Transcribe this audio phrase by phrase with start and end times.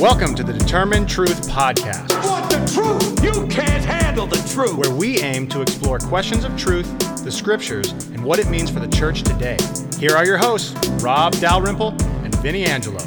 [0.00, 3.22] Welcome to the Determined Truth Podcast, Want the truth?
[3.22, 4.76] You can't handle the truth.
[4.76, 6.86] where we aim to explore questions of truth,
[7.24, 9.56] the scriptures, and what it means for the church today.
[9.98, 11.90] Here are your hosts, Rob Dalrymple
[12.24, 12.98] and Vinny Angelo.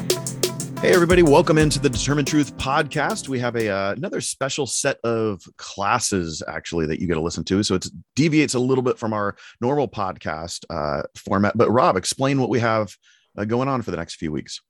[0.80, 3.28] Hey, everybody, welcome into the Determined Truth podcast.
[3.28, 7.44] We have a uh, another special set of classes actually that you get to listen
[7.44, 7.62] to.
[7.62, 7.86] So it
[8.16, 11.56] deviates a little bit from our normal podcast uh, format.
[11.56, 12.96] But Rob, explain what we have
[13.36, 14.60] uh, going on for the next few weeks.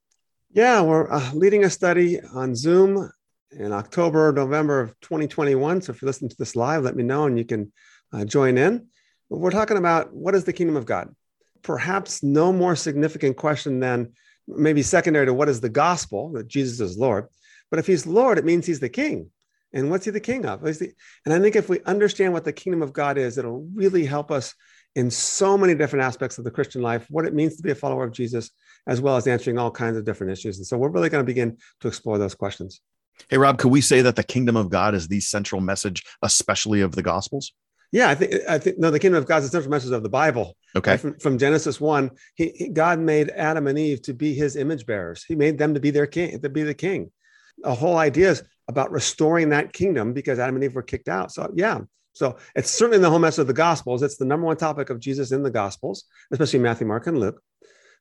[0.51, 3.11] Yeah, we're uh, leading a study on Zoom
[3.51, 5.83] in October, November of 2021.
[5.83, 7.71] So if you're listening to this live, let me know and you can
[8.11, 8.87] uh, join in.
[9.29, 11.13] We're talking about what is the kingdom of God?
[11.61, 14.13] Perhaps no more significant question than
[14.47, 17.27] maybe secondary to what is the gospel that Jesus is Lord.
[17.69, 19.29] But if he's Lord, it means he's the king.
[19.71, 20.61] And what's he the king of?
[20.61, 20.93] The-
[21.25, 24.31] And I think if we understand what the kingdom of God is, it'll really help
[24.31, 24.55] us
[24.95, 27.75] in so many different aspects of the Christian life, what it means to be a
[27.75, 28.49] follower of Jesus,
[28.89, 30.57] as well as answering all kinds of different issues.
[30.57, 32.81] And so we're really going to begin to explore those questions.
[33.29, 36.81] Hey, Rob, could we say that the kingdom of God is the central message, especially
[36.81, 37.53] of the Gospels?
[37.91, 40.03] Yeah, I think I think no, the kingdom of God is the central message of
[40.03, 40.55] the Bible.
[40.75, 40.97] Okay.
[40.97, 44.85] From, from Genesis one, he, he- God made Adam and Eve to be His image
[44.85, 45.23] bearers.
[45.23, 47.11] He made them to be their king, to be the king.
[47.57, 51.31] The whole idea is about restoring that kingdom because Adam and Eve were kicked out.
[51.31, 51.79] So yeah,
[52.13, 54.03] so it's certainly the whole message of the Gospels.
[54.03, 57.41] It's the number one topic of Jesus in the Gospels, especially Matthew, Mark, and Luke.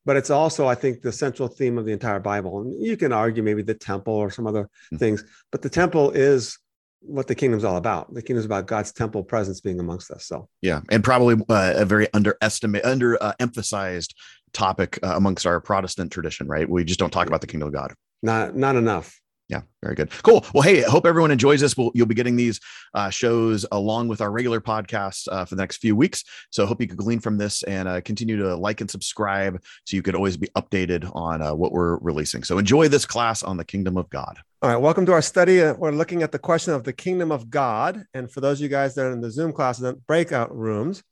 [0.04, 2.60] But it's also, I think, the central theme of the entire Bible.
[2.62, 4.98] And you can argue maybe the temple or some other Mhm.
[4.98, 6.58] things, but the temple is
[7.00, 8.12] what the kingdom's all about.
[8.12, 10.26] The kingdom's about God's temple presence being amongst us.
[10.26, 14.14] So Yeah, and probably uh, a very underestimate, under uh, emphasized
[14.52, 16.68] topic uh, amongst our Protestant tradition, right?
[16.68, 17.94] We just don't talk about the kingdom of God.
[18.22, 19.20] not not enough.
[19.48, 20.10] Yeah, very good.
[20.22, 20.44] Cool.
[20.52, 21.74] Well, hey, hope everyone enjoys this.
[21.74, 22.60] We'll, you'll be getting these
[22.92, 26.22] uh, shows along with our regular podcasts uh, for the next few weeks.
[26.50, 29.96] So hope you could glean from this and uh, continue to like and subscribe so
[29.96, 32.44] you could always be updated on uh, what we're releasing.
[32.44, 34.38] So enjoy this class on the kingdom of God.
[34.60, 35.62] All right, welcome to our study.
[35.62, 38.04] Uh, We're looking at the question of the kingdom of God.
[38.12, 41.02] And for those of you guys that are in the Zoom classes and breakout rooms,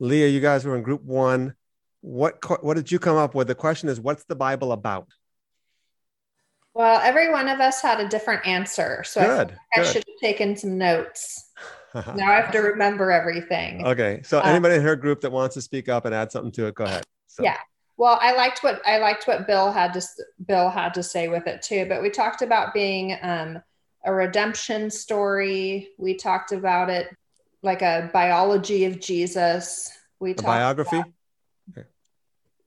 [0.00, 1.54] Leah, you guys were in group one.
[2.00, 3.48] What what did you come up with?
[3.48, 5.08] The question is, what's the Bible about?
[6.74, 9.02] Well, every one of us had a different answer.
[9.04, 9.48] So I, Good.
[9.48, 9.86] think I good.
[9.86, 11.50] should have taken some notes.
[11.94, 13.86] Now I have to remember everything.
[13.86, 16.50] okay, so Uh, anybody in her group that wants to speak up and add something
[16.52, 17.04] to it, go ahead.
[17.26, 17.58] So, Yeah.
[17.98, 20.02] Well, I liked what I liked what Bill had to
[20.48, 21.84] Bill had to say with it too.
[21.86, 23.62] But we talked about being um,
[24.06, 25.90] a redemption story.
[25.98, 27.14] We talked about it
[27.62, 29.92] like a biology of Jesus.
[30.18, 31.02] We a talked biography.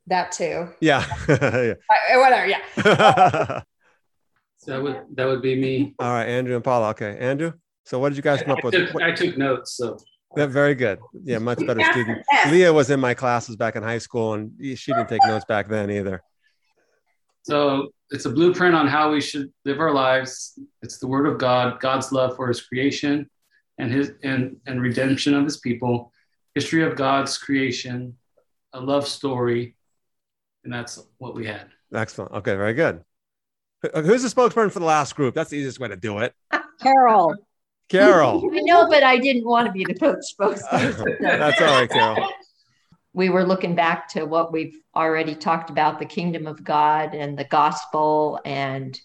[0.06, 0.70] that too.
[0.80, 1.04] Yeah.
[1.28, 1.74] yeah.
[2.16, 2.46] Whatever.
[2.46, 3.62] Yeah.
[4.66, 5.94] So that would that would be me.
[6.00, 6.90] All right, Andrew and Paula.
[6.90, 7.54] Okay, Andrew.
[7.86, 8.74] So what did you guys come I up with?
[8.74, 9.74] took, What- I took notes.
[9.78, 9.98] So
[10.36, 11.00] Yeah, very good.
[11.24, 12.24] Yeah, much better student.
[12.50, 15.68] Leah was in my classes back in high school, and she didn't take notes back
[15.68, 16.22] then either.
[17.44, 20.58] so it's a blueprint on how we should live our lives.
[20.82, 23.30] It's the word of God, God's love for his creation
[23.78, 26.12] and his and, and redemption of his people,
[26.56, 28.18] history of God's creation,
[28.74, 29.76] a love story,
[30.64, 31.68] and that's what we had.
[31.94, 32.32] Excellent.
[32.32, 33.04] Okay, very good.
[33.94, 35.36] Who- Who's the spokesperson for the last group?
[35.36, 36.34] That's the easiest way to do it.
[36.82, 37.36] Carol.
[37.90, 38.50] Carol.
[38.54, 41.18] I know, but I didn't want to be the coach spokesperson.
[41.20, 42.28] That's all right, Carol.
[43.14, 47.38] We were looking back to what we've already talked about the kingdom of God and
[47.38, 49.00] the gospel and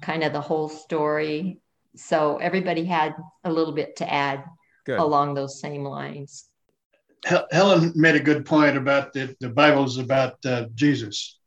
[0.00, 1.60] kind of the whole story.
[1.96, 4.44] So everybody had a little bit to add
[4.86, 4.98] Good.
[4.98, 6.48] along those same lines.
[7.24, 11.38] Helen made a good point about the, the Bible's about uh, Jesus.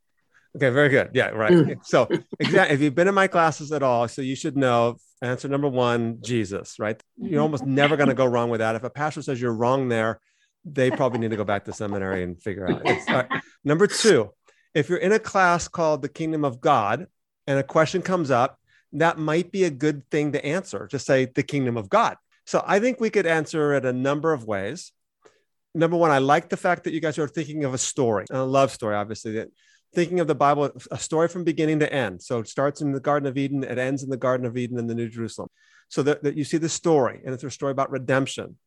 [0.55, 1.09] Okay, very good.
[1.13, 1.51] Yeah, right.
[1.51, 1.77] Mm.
[1.85, 2.07] So,
[2.39, 2.75] exactly.
[2.75, 6.19] If you've been in my classes at all, so you should know answer number one,
[6.21, 7.01] Jesus, right?
[7.17, 8.75] You're almost never going to go wrong with that.
[8.75, 10.19] If a pastor says you're wrong there,
[10.63, 12.83] they probably need to go back to seminary and figure out.
[12.83, 13.27] Right.
[13.63, 14.31] Number two,
[14.73, 17.07] if you're in a class called the Kingdom of God
[17.47, 18.59] and a question comes up,
[18.93, 20.87] that might be a good thing to answer.
[20.89, 22.17] Just say the Kingdom of God.
[22.45, 24.91] So I think we could answer it a number of ways.
[25.73, 28.43] Number one, I like the fact that you guys are thinking of a story, a
[28.43, 29.49] love story, obviously, that
[29.95, 32.21] thinking of the Bible, a story from beginning to end.
[32.21, 34.77] So it starts in the Garden of Eden, it ends in the Garden of Eden
[34.77, 35.49] in the New Jerusalem.
[35.89, 38.57] So that, that you see the story, and it's a story about redemption.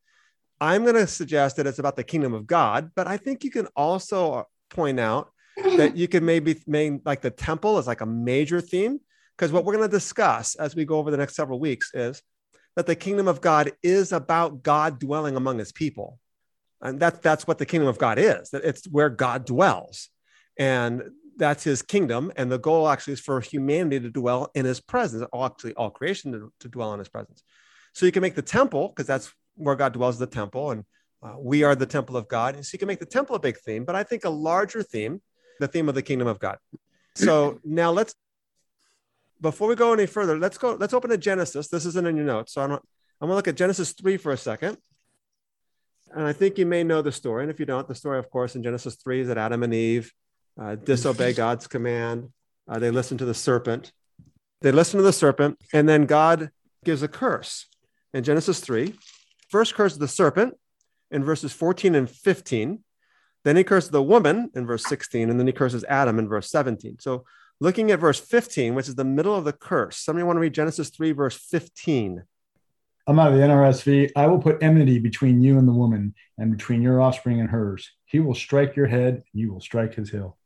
[0.60, 3.50] I'm going to suggest that it's about the kingdom of God, but I think you
[3.50, 8.00] can also uh, point out that you can maybe make like the temple is like
[8.00, 9.00] a major theme,
[9.36, 12.22] because what we're going to discuss as we go over the next several weeks is
[12.76, 16.18] that the kingdom of God is about God dwelling among his people.
[16.80, 20.10] And that, that's what the kingdom of God is, that it's where God dwells.
[20.58, 22.32] And that's his kingdom.
[22.36, 25.90] And the goal actually is for humanity to dwell in his presence, all- actually all
[25.90, 27.42] creation to, to dwell in his presence.
[27.92, 30.84] So you can make the temple, because that's where God dwells, the temple, and
[31.22, 32.54] uh, we are the temple of God.
[32.54, 34.82] And so you can make the temple a big theme, but I think a larger
[34.82, 35.20] theme,
[35.60, 36.58] the theme of the kingdom of God.
[37.14, 38.14] So now let's
[39.40, 40.74] before we go any further, let's go.
[40.74, 41.68] Let's open to Genesis.
[41.68, 42.72] This isn't in your notes, so I'm.
[43.20, 44.78] I'm going to look at Genesis three for a second.
[46.14, 47.42] And I think you may know the story.
[47.42, 49.74] And if you don't, the story, of course, in Genesis 3 is that Adam and
[49.74, 50.12] Eve
[50.60, 52.30] uh, disobey God's command.
[52.68, 53.92] Uh, they listen to the serpent.
[54.60, 56.50] They listen to the serpent, and then God
[56.84, 57.66] gives a curse
[58.12, 58.94] in Genesis 3.
[59.48, 60.54] First curse the serpent
[61.10, 62.80] in verses 14 and 15.
[63.44, 66.50] Then he curses the woman in verse 16, and then he curses Adam in verse
[66.50, 66.98] 17.
[66.98, 67.24] So
[67.60, 70.54] looking at verse 15, which is the middle of the curse, somebody want to read
[70.54, 72.24] Genesis 3, verse 15.
[73.06, 74.10] I'm out of the NRSV.
[74.16, 77.90] I will put enmity between you and the woman, and between your offspring and hers.
[78.04, 80.37] He will strike your head, and you will strike his heel.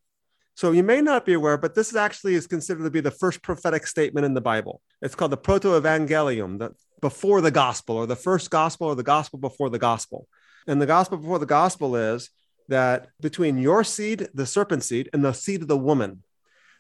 [0.55, 3.43] So you may not be aware, but this actually is considered to be the first
[3.43, 4.83] prophetic statement in the Bible.
[5.01, 6.71] It's called the proto-evangelium, the
[7.01, 10.29] before the gospel, or the first gospel, or the gospel before the gospel.
[10.69, 12.31] And the gospel before the gospel is
[12.69, 16.23] that between your seed, the serpent seed, and the seed of the woman,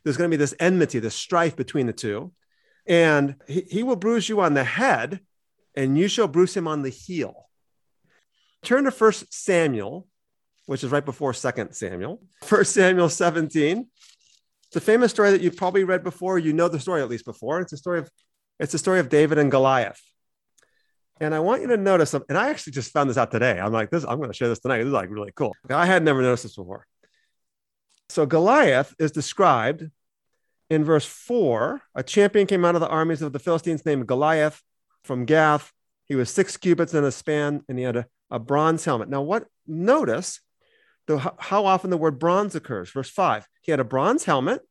[0.04, 2.32] there's going to be this enmity, this strife between the two.
[2.86, 5.20] And he, he will bruise you on the head,
[5.74, 7.48] and you shall bruise him on the heel.
[8.62, 10.06] Turn to First Samuel,
[10.66, 12.20] which is right before Second Samuel.
[12.44, 13.86] First Samuel 17.
[14.68, 16.38] It's a famous story that you've probably read before.
[16.38, 17.60] You know the story at least before.
[17.60, 18.10] It's a story of
[18.58, 20.00] it's a story of David and Goliath.
[21.20, 23.58] And I want you to notice, and I actually just found this out today.
[23.60, 24.78] I'm like, this, I'm going to share this tonight.
[24.78, 25.54] This is like really cool.
[25.68, 26.86] I had never noticed this before.
[28.08, 29.88] So Goliath is described
[30.68, 31.82] in verse four.
[31.94, 34.62] A champion came out of the armies of the Philistines named Goliath
[35.04, 35.72] from Gath.
[36.06, 39.08] He was six cubits in a span, and he had a, a bronze helmet.
[39.08, 40.40] Now, what notice
[41.06, 42.90] the, how often the word bronze occurs?
[42.90, 43.48] Verse five.
[43.62, 44.62] He had a bronze helmet,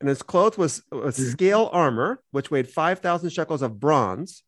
[0.00, 1.30] and his clothes was, was mm-hmm.
[1.30, 4.42] scale armor, which weighed five thousand shekels of bronze.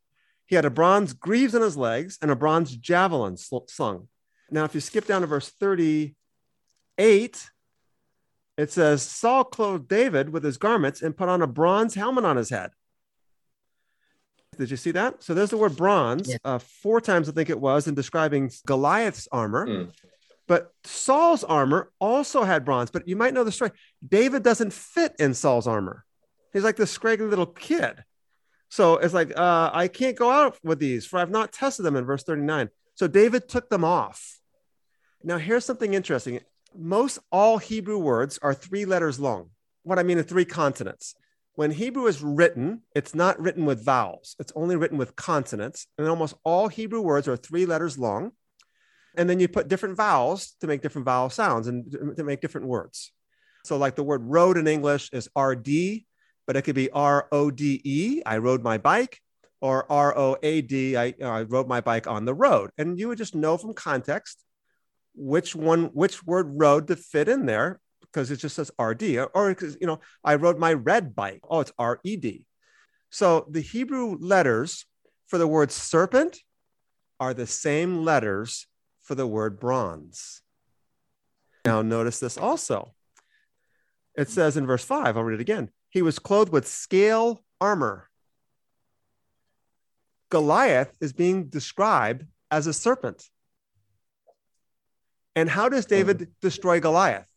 [0.46, 4.08] He had a bronze greaves on his legs and a bronze javelin slung.
[4.50, 7.50] Now, if you skip down to verse 38,
[8.56, 12.36] it says Saul clothed David with his garments and put on a bronze helmet on
[12.36, 12.70] his head.
[14.56, 15.22] Did you see that?
[15.22, 16.36] So there's the word bronze yeah.
[16.44, 19.66] uh, four times, I think it was, in describing Goliath's armor.
[19.66, 19.92] Mm.
[20.48, 22.90] But Saul's armor also had bronze.
[22.90, 23.72] But you might know the story.
[24.06, 26.04] David doesn't fit in Saul's armor.
[26.52, 28.04] He's like this scraggly little kid.
[28.68, 31.96] So it's like, uh, I can't go out with these, for I've not tested them
[31.96, 32.68] in verse 39.
[32.94, 34.40] So David took them off.
[35.22, 36.40] Now, here's something interesting.
[36.74, 39.50] Most all Hebrew words are three letters long.
[39.82, 41.14] What I mean three consonants.
[41.54, 45.86] When Hebrew is written, it's not written with vowels, it's only written with consonants.
[45.96, 48.32] And almost all Hebrew words are three letters long.
[49.16, 52.66] And then you put different vowels to make different vowel sounds and to make different
[52.66, 53.12] words.
[53.64, 56.04] So, like the word road in English is RD,
[56.46, 59.20] but it could be R O D E, I rode my bike,
[59.60, 62.70] or R O A D, I, I rode my bike on the road.
[62.78, 64.44] And you would just know from context
[65.14, 69.48] which one, which word road to fit in there because it just says RD, or,
[69.50, 71.40] because, you know, I rode my red bike.
[71.48, 72.44] Oh, it's R E D.
[73.10, 74.86] So the Hebrew letters
[75.26, 76.38] for the word serpent
[77.18, 78.66] are the same letters
[79.06, 80.42] for the word bronze.
[81.64, 82.92] Now, notice this also.
[84.16, 85.70] It says in verse five, I'll read it again.
[85.90, 88.10] He was clothed with scale armor.
[90.28, 93.30] Goliath is being described as a serpent.
[95.34, 96.32] And how does David oh.
[96.40, 97.30] destroy Goliath?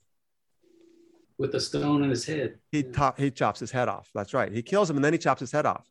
[1.37, 2.57] With a stone in his head.
[2.71, 2.85] He,
[3.17, 4.09] he chops his head off.
[4.15, 4.51] That's right.
[4.51, 5.87] He kills him and then he chops his head off.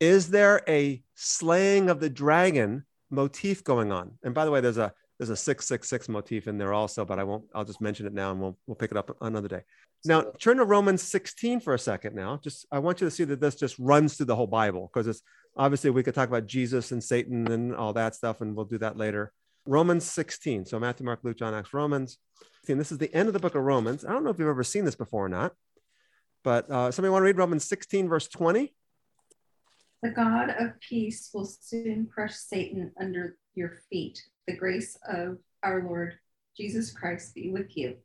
[0.00, 4.18] Is there a slaying of the dragon motif going on?
[4.22, 7.24] And by the way, there's a there's a 666 motif in there also, but I
[7.24, 9.60] won't, I'll just mention it now and we'll, we'll pick it up another day.
[10.06, 12.40] Now, turn to Romans 16 for a second now.
[12.42, 15.06] Just, I want you to see that this just runs through the whole Bible because
[15.06, 15.20] it's
[15.58, 18.78] obviously we could talk about Jesus and Satan and all that stuff, and we'll do
[18.78, 19.30] that later.
[19.66, 20.64] Romans 16.
[20.64, 22.16] So Matthew, Mark, Luke, John, Acts, Romans.
[22.66, 24.06] And this is the end of the book of Romans.
[24.06, 25.52] I don't know if you've ever seen this before or not,
[26.42, 28.72] but uh, somebody want to read Romans 16, verse 20?
[30.02, 34.22] The God of peace will soon crush Satan under your feet.
[34.46, 36.14] The grace of our Lord
[36.56, 37.96] Jesus Christ be with you.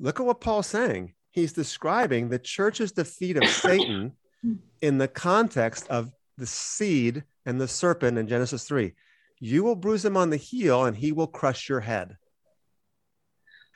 [0.00, 1.14] Look at what Paul's saying.
[1.30, 4.12] He's describing the church's defeat of Satan
[4.80, 8.92] in the context of the seed and the serpent in Genesis 3.
[9.38, 12.16] You will bruise him on the heel and he will crush your head.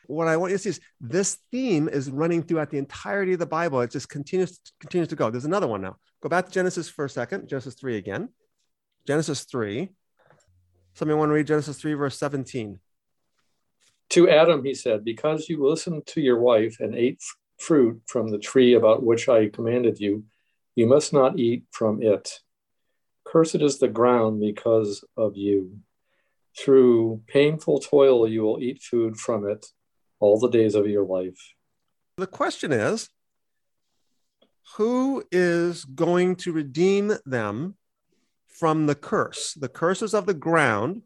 [0.07, 3.39] What I want you to see is this theme is running throughout the entirety of
[3.39, 3.81] the Bible.
[3.81, 5.31] It just continues, continues to go.
[5.31, 5.97] There's another one now.
[6.23, 8.29] Go back to Genesis for a second, Genesis 3 again.
[9.07, 9.89] Genesis 3.
[10.95, 12.79] Somebody want to read Genesis 3, verse 17.
[14.11, 17.23] To Adam, he said, Because you listened to your wife and ate
[17.59, 20.25] fruit from the tree about which I commanded you,
[20.75, 22.41] you must not eat from it.
[23.25, 25.79] Cursed is the ground because of you.
[26.59, 29.67] Through painful toil, you will eat food from it
[30.19, 31.55] all the days of your life.
[32.17, 33.09] The question is
[34.77, 37.77] who is going to redeem them
[38.51, 39.55] from the curse?
[39.55, 41.03] The curses of the ground.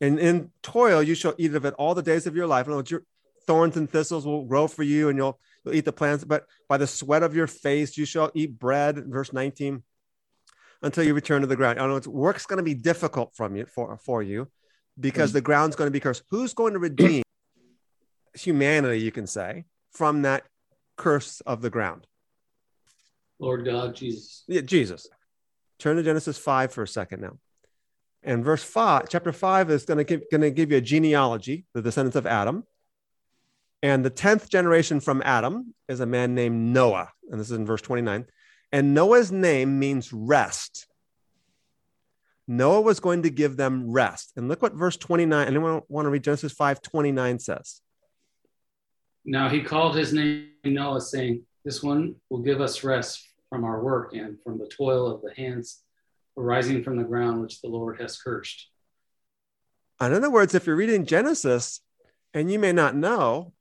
[0.00, 2.66] And in toil, you shall eat of it all the days of your life.
[2.66, 3.04] And your
[3.46, 6.24] thorns and thistles will grow for you, and you'll, you'll eat the plants.
[6.24, 8.96] But by the sweat of your face, you shall eat bread.
[9.06, 9.82] Verse 19
[10.82, 11.78] until you return to the ground.
[11.78, 14.48] I know it's work's going to be difficult from you for, for you
[14.98, 15.34] because mm.
[15.34, 16.22] the ground's going to be cursed.
[16.30, 17.22] Who's going to redeem
[18.34, 20.44] humanity, you can say, from that
[20.96, 22.06] curse of the ground?
[23.38, 24.44] Lord God, Jesus.
[24.48, 25.08] Yeah, Jesus.
[25.80, 27.38] Turn to Genesis 5 for a second now.
[28.22, 31.64] And verse 5, chapter 5 is going to give, going to give you a genealogy,
[31.72, 32.64] the descendants of Adam.
[33.82, 37.10] And the 10th generation from Adam is a man named Noah.
[37.30, 38.26] And this is in verse 29.
[38.72, 40.86] And Noah's name means rest.
[42.46, 44.32] Noah was going to give them rest.
[44.36, 47.80] And look what verse 29, anyone want to read Genesis 5 29 says?
[49.24, 53.82] Now he called his name Noah, saying, This one will give us rest from our
[53.82, 55.82] work and from the toil of the hands
[56.38, 58.70] arising from the ground which the Lord has cursed.
[60.00, 61.80] In other words, if you're reading Genesis
[62.32, 63.52] and you may not know,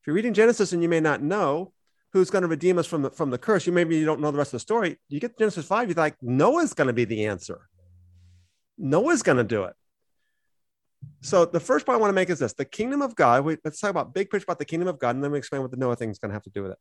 [0.00, 1.72] if you're reading Genesis and you may not know
[2.12, 4.32] who's going to redeem us from the, from the curse, you maybe you don't know
[4.32, 4.98] the rest of the story.
[5.08, 7.68] You get Genesis 5, you're like, Noah's going to be the answer.
[8.76, 9.74] Noah's going to do it.
[11.20, 13.44] So the first point I want to make is this: the kingdom of God.
[13.44, 15.62] We, let's talk about big picture about the kingdom of God, and then we explain
[15.62, 16.78] what the Noah thing is going to have to do with it.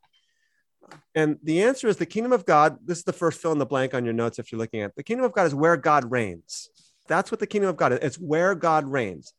[1.16, 2.78] And the answer is the kingdom of God.
[2.86, 4.96] This is the first fill in the blank on your notes if you're looking at
[4.96, 6.70] the kingdom of God is where God reigns.
[7.08, 8.00] That's what the kingdom of God is.
[8.02, 9.34] It's where God reigns.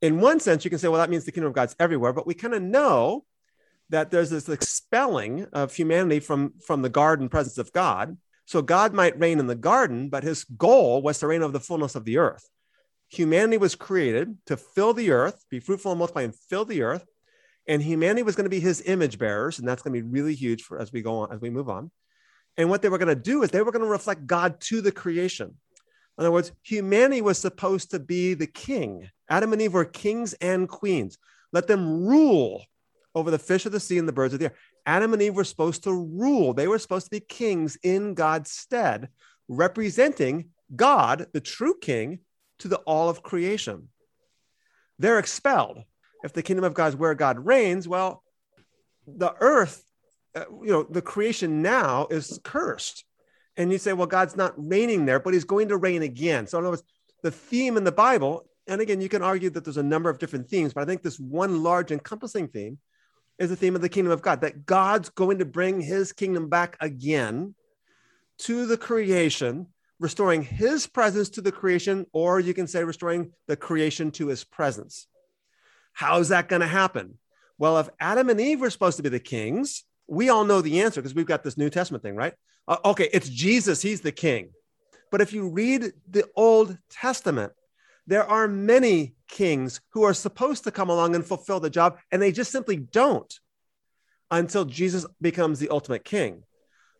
[0.00, 2.26] In one sense, you can say, well, that means the kingdom of God's everywhere, but
[2.26, 3.24] we kind of know
[3.90, 8.16] that there's this expelling of humanity from, from the garden presence of God.
[8.44, 11.60] So God might reign in the garden, but his goal was to reign over the
[11.60, 12.48] fullness of the earth.
[13.08, 17.06] Humanity was created to fill the earth, be fruitful and multiply, and fill the earth.
[17.68, 20.34] And humanity was going to be his image bearers, and that's going to be really
[20.34, 21.90] huge for as we go on, as we move on.
[22.56, 24.80] And what they were going to do is they were going to reflect God to
[24.80, 25.48] the creation.
[26.18, 29.08] In other words, humanity was supposed to be the king.
[29.28, 31.18] Adam and Eve were kings and queens.
[31.52, 32.64] Let them rule
[33.14, 34.54] over the fish of the sea and the birds of the air.
[34.86, 36.54] Adam and Eve were supposed to rule.
[36.54, 39.10] They were supposed to be kings in God's stead,
[39.46, 42.20] representing God, the true king,
[42.60, 43.88] to the all of creation.
[44.98, 45.84] They're expelled.
[46.22, 48.22] If the kingdom of God is where God reigns, well,
[49.06, 49.84] the earth,
[50.34, 53.04] uh, you know, the creation now is cursed.
[53.56, 56.46] And you say, well, God's not reigning there, but he's going to reign again.
[56.46, 56.84] So, in other words,
[57.22, 60.18] the theme in the Bible, and again, you can argue that there's a number of
[60.18, 62.78] different themes, but I think this one large encompassing theme
[63.38, 66.48] is the theme of the kingdom of God, that God's going to bring his kingdom
[66.48, 67.54] back again
[68.38, 69.66] to the creation,
[69.98, 74.44] restoring his presence to the creation, or you can say restoring the creation to his
[74.44, 75.06] presence.
[75.98, 77.18] How is that going to happen?
[77.58, 80.82] Well, if Adam and Eve were supposed to be the kings, we all know the
[80.82, 82.34] answer because we've got this New Testament thing, right?
[82.68, 84.50] Uh, okay, it's Jesus, he's the king.
[85.10, 87.52] But if you read the Old Testament,
[88.06, 92.22] there are many kings who are supposed to come along and fulfill the job, and
[92.22, 93.34] they just simply don't
[94.30, 96.44] until Jesus becomes the ultimate king.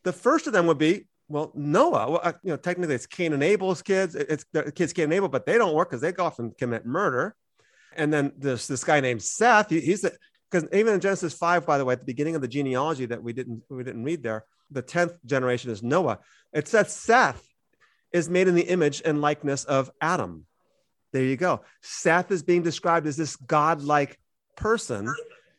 [0.02, 2.10] The first of them would be, well, Noah.
[2.10, 4.16] Well, uh, you know, technically it's Cain and Abel's kids.
[4.16, 6.84] It's kids Cain and Abel, but they don't work because they go off and commit
[6.84, 7.36] murder.
[7.98, 9.70] And then there's this guy named Seth.
[9.70, 10.06] He, he's
[10.50, 13.22] because even in Genesis five, by the way, at the beginning of the genealogy that
[13.22, 16.20] we didn't we didn't read there, the tenth generation is Noah.
[16.52, 17.46] It says Seth
[18.12, 20.46] is made in the image and likeness of Adam.
[21.12, 21.62] There you go.
[21.82, 24.18] Seth is being described as this godlike
[24.56, 25.12] person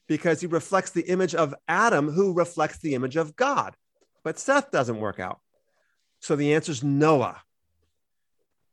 [0.07, 3.75] because he reflects the image of Adam, who reflects the image of God.
[4.23, 5.39] But Seth doesn't work out.
[6.19, 7.41] So the answer is Noah.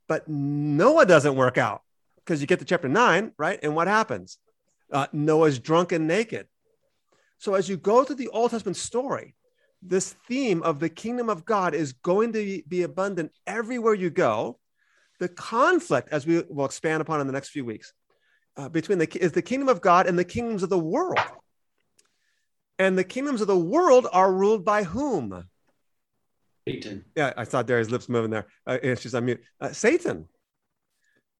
[0.09, 1.83] But Noah doesn't work out
[2.27, 3.59] because you get to chapter nine, right?
[3.63, 4.39] And what happens?
[4.93, 6.49] Uh, Noah's drunk and naked.
[7.39, 9.35] So as you go through the Old Testament story,
[9.81, 14.59] this theme of the kingdom of God is going to be abundant everywhere you go
[15.19, 17.93] the conflict, as we will expand upon in the next few weeks,
[18.57, 21.19] uh, between the is the kingdom of God and the kingdoms of the world.
[22.79, 25.49] And the kingdoms of the world are ruled by whom?
[26.69, 27.05] Satan.
[27.15, 28.47] Yeah, I saw Daria's lips moving there.
[28.67, 29.41] Uh, and she's on mute.
[29.61, 30.29] Uh, Satan.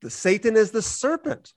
[0.07, 1.53] The Satan is the serpent.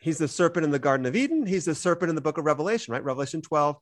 [0.00, 1.44] He's the serpent in the Garden of Eden.
[1.44, 3.04] He's the serpent in the book of Revelation, right?
[3.04, 3.76] Revelation 12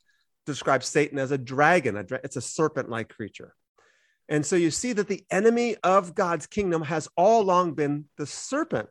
[0.44, 1.96] describes Satan as a dragon.
[1.96, 3.54] A dra- it's a serpent-like creature.
[4.28, 8.26] And so you see that the enemy of God's kingdom has all along been the
[8.26, 8.88] serpent.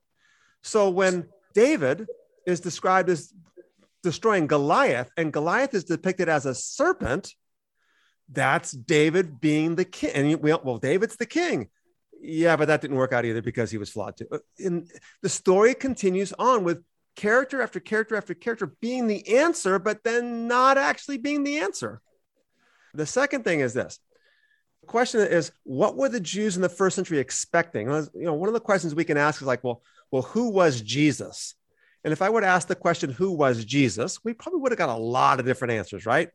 [0.62, 2.08] So when David
[2.48, 3.34] is described as
[4.04, 7.34] destroying Goliath, and Goliath is depicted as a serpent,
[8.32, 10.12] that's David being the king.
[10.14, 11.68] And we, well, David's the king.
[12.22, 14.28] Yeah, but that didn't work out either because he was flawed too.
[14.32, 14.90] Uh, and
[15.22, 16.84] the story continues on with
[17.16, 22.02] character after character after character being the answer, but then not actually being the answer.
[22.94, 24.00] The second thing is this.
[24.82, 27.88] The question is, what were the Jews in the first century expecting?
[27.88, 30.82] You know, one of the questions we can ask is like, well, well, who was
[30.82, 31.56] Jesus?
[32.04, 34.90] And if I to ask the question, who was Jesus, we probably would have got
[34.90, 36.30] a lot of different answers, right?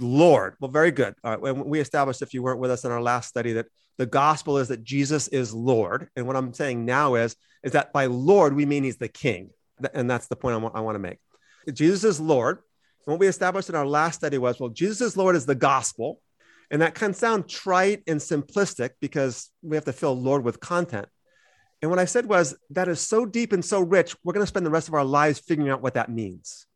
[0.00, 0.54] Lord.
[0.60, 1.14] Well, very good.
[1.24, 1.56] All right.
[1.56, 3.66] We established, if you weren't with us in our last study, that
[3.98, 6.08] the gospel is that Jesus is Lord.
[6.16, 9.50] And what I'm saying now is, is that by Lord, we mean he's the king.
[9.94, 11.18] And that's the point I want, to make.
[11.72, 12.58] Jesus is Lord.
[13.06, 15.54] And what we established in our last study was, well, Jesus is Lord is the
[15.54, 16.20] gospel.
[16.70, 21.08] And that can sound trite and simplistic because we have to fill Lord with content.
[21.82, 24.48] And what I said was, that is so deep and so rich, we're going to
[24.48, 26.66] spend the rest of our lives figuring out what that means.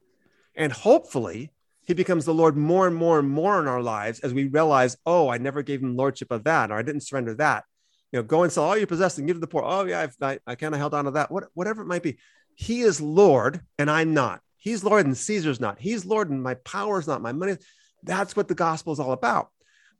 [0.56, 1.52] And hopefully,
[1.86, 4.96] he becomes the Lord more and more and more in our lives as we realize,
[5.04, 7.64] oh, I never gave him lordship of that, or I didn't surrender that.
[8.12, 9.64] You know, go and sell all you possess and give to the poor.
[9.64, 11.30] Oh, yeah, I've, I, I kind of held on to that.
[11.30, 12.18] What, whatever it might be.
[12.54, 14.40] He is Lord and I'm not.
[14.56, 15.78] He's Lord and Caesar's not.
[15.80, 17.20] He's Lord and my power is not.
[17.20, 17.56] My money.
[18.04, 19.48] That's what the gospel is all about.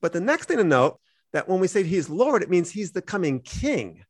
[0.01, 1.01] But the next thing to note
[1.33, 4.05] that when we say he's Lord, it means he's the coming king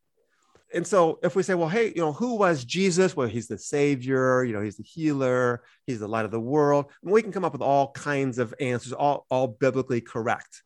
[0.75, 3.17] and so if we say, well, hey, you know, who was Jesus?
[3.17, 6.91] Well, he's the savior, you know, he's the healer, he's the light of the world.
[7.03, 10.63] We can come up with all kinds of answers, all, all biblically correct.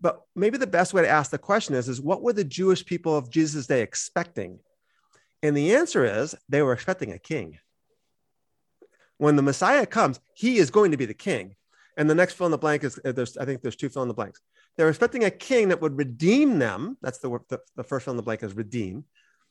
[0.00, 2.86] But maybe the best way to ask the question is, is what were the Jewish
[2.86, 4.60] people of Jesus' day expecting?
[5.42, 7.58] And the answer is they were expecting a king.
[9.18, 11.56] When the Messiah comes, he is going to be the king.
[11.96, 14.02] And the next fill in the blank is uh, there's, I think there's two fill
[14.02, 14.40] in the blanks.
[14.76, 16.96] They're expecting a king that would redeem them.
[17.02, 19.04] That's the, the, the first fill in the blank is redeem.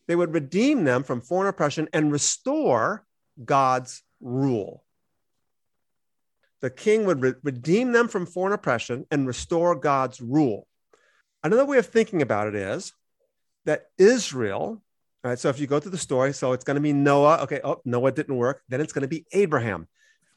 [0.08, 3.06] They would redeem them from foreign oppression and restore
[3.44, 4.84] God's rule.
[6.62, 10.68] The king would re- redeem them from foreign oppression and restore God's rule.
[11.44, 12.94] Another way of thinking about it is
[13.66, 14.82] that Israel,
[15.24, 17.40] all right, so if you go through the story, so it's going to be Noah.
[17.44, 18.62] Okay, oh, Noah didn't work.
[18.68, 19.88] Then it's going to be Abraham.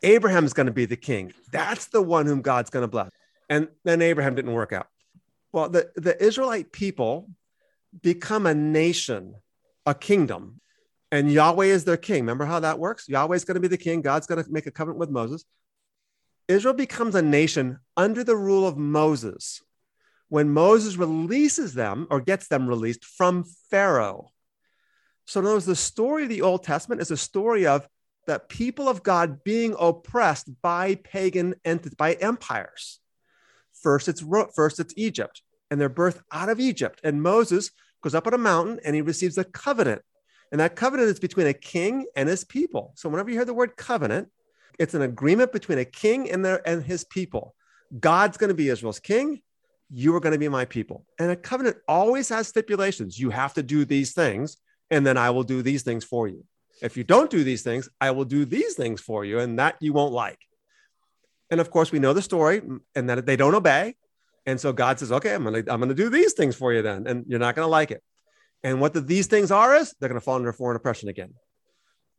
[0.03, 1.33] Abraham's going to be the king.
[1.51, 3.11] That's the one whom God's going to bless.
[3.49, 4.87] And then Abraham didn't work out.
[5.52, 7.28] Well, the, the Israelite people
[8.00, 9.34] become a nation,
[9.84, 10.61] a kingdom,
[11.11, 12.22] and Yahweh is their king.
[12.22, 13.09] Remember how that works?
[13.09, 14.00] Yahweh's going to be the king.
[14.00, 15.44] God's going to make a covenant with Moses.
[16.48, 19.61] Israel becomes a nation under the rule of Moses
[20.31, 24.31] when Moses releases them or gets them released from Pharaoh.
[25.26, 27.87] So, in other words, the story of the Old Testament is a story of
[28.26, 33.00] the people of God being oppressed by pagan entities, by empires.
[33.83, 37.01] First, it's first it's Egypt, and they're birthed out of Egypt.
[37.03, 37.71] And Moses
[38.03, 40.03] goes up on a mountain and he receives a covenant.
[40.51, 42.92] And that covenant is between a king and his people.
[42.97, 44.29] So whenever you hear the word covenant,
[44.79, 47.55] it's an agreement between a king and their and his people.
[47.99, 49.40] God's going to be Israel's king.
[49.90, 51.05] You are going to be my people.
[51.18, 53.18] And a covenant always has stipulations.
[53.18, 54.57] You have to do these things,
[54.90, 56.45] and then I will do these things for you.
[56.81, 59.77] If you don't do these things, I will do these things for you, and that
[59.81, 60.38] you won't like.
[61.53, 62.62] And of course, we know the story
[62.95, 63.95] and that they don't obey.
[64.47, 66.73] And so God says, okay, I'm going to I'm going to do these things for
[66.73, 68.03] you then, and you're not going to like it.
[68.65, 71.35] And what the, these things are is they're going to fall under foreign oppression again.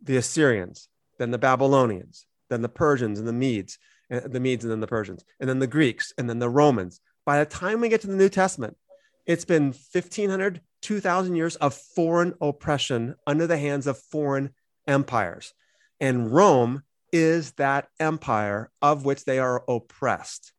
[0.03, 3.79] The Assyrians, then the Babylonians, then the Persians and the Medes,
[4.11, 7.01] and the Medes and then the Persians, and then the Greeks, and then the Romans.
[7.25, 8.77] By the time we get to the New Testament,
[9.25, 14.51] it's been 1500, 2000 years of foreign oppression under the hands of foreign
[14.87, 15.55] empires.
[15.99, 20.51] And Rome is that empire of which they are oppressed.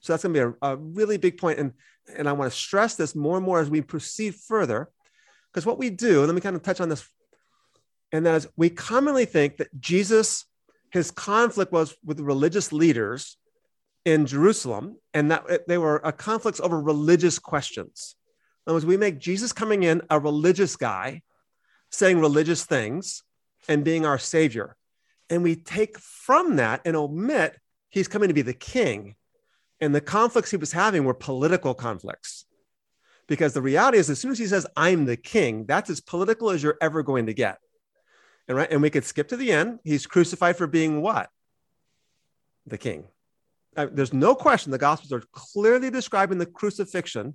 [0.00, 1.58] So that's going to be a, a really big point.
[1.58, 1.72] And,
[2.14, 4.90] and I want to stress this more and more as we proceed further,
[5.50, 7.08] because what we do, let me kind of touch on this,
[8.12, 10.44] and that is we commonly think that Jesus,
[10.92, 13.38] his conflict was with religious leaders
[14.04, 18.14] in Jerusalem, and that eh, they were uh, conflicts over religious questions.
[18.66, 21.22] In other words, we make Jesus coming in a religious guy,
[21.90, 23.22] saying religious things,
[23.68, 24.76] and being our savior
[25.34, 27.58] and we take from that and omit
[27.90, 29.16] he's coming to be the king.
[29.80, 32.44] And the conflicts he was having were political conflicts.
[33.26, 36.50] Because the reality is, as soon as he says, I'm the king, that's as political
[36.50, 37.58] as you're ever going to get.
[38.46, 39.80] And right, and we could skip to the end.
[39.82, 41.30] He's crucified for being what?
[42.66, 43.08] The king.
[43.74, 47.34] There's no question the gospels are clearly describing the crucifixion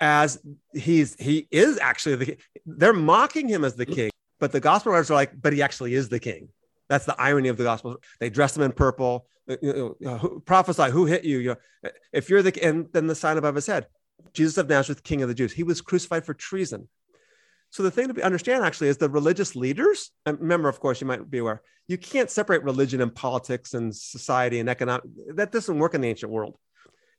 [0.00, 0.42] as
[0.74, 5.12] he's he is actually the they're mocking him as the king, but the gospel writers
[5.12, 6.48] are like, but he actually is the king.
[6.88, 7.96] That's the irony of the gospel.
[8.20, 9.26] They dress them in purple.
[9.48, 11.38] Uh, you know, who, prophesy who hit you.
[11.38, 13.86] you know, if you're the and then the sign above his head,
[14.32, 15.52] Jesus of Nazareth, King of the Jews.
[15.52, 16.88] He was crucified for treason.
[17.70, 20.10] So the thing to understand actually is the religious leaders.
[20.26, 23.94] And remember, of course, you might be aware you can't separate religion and politics and
[23.94, 25.04] society and economic.
[25.34, 26.56] That doesn't work in the ancient world.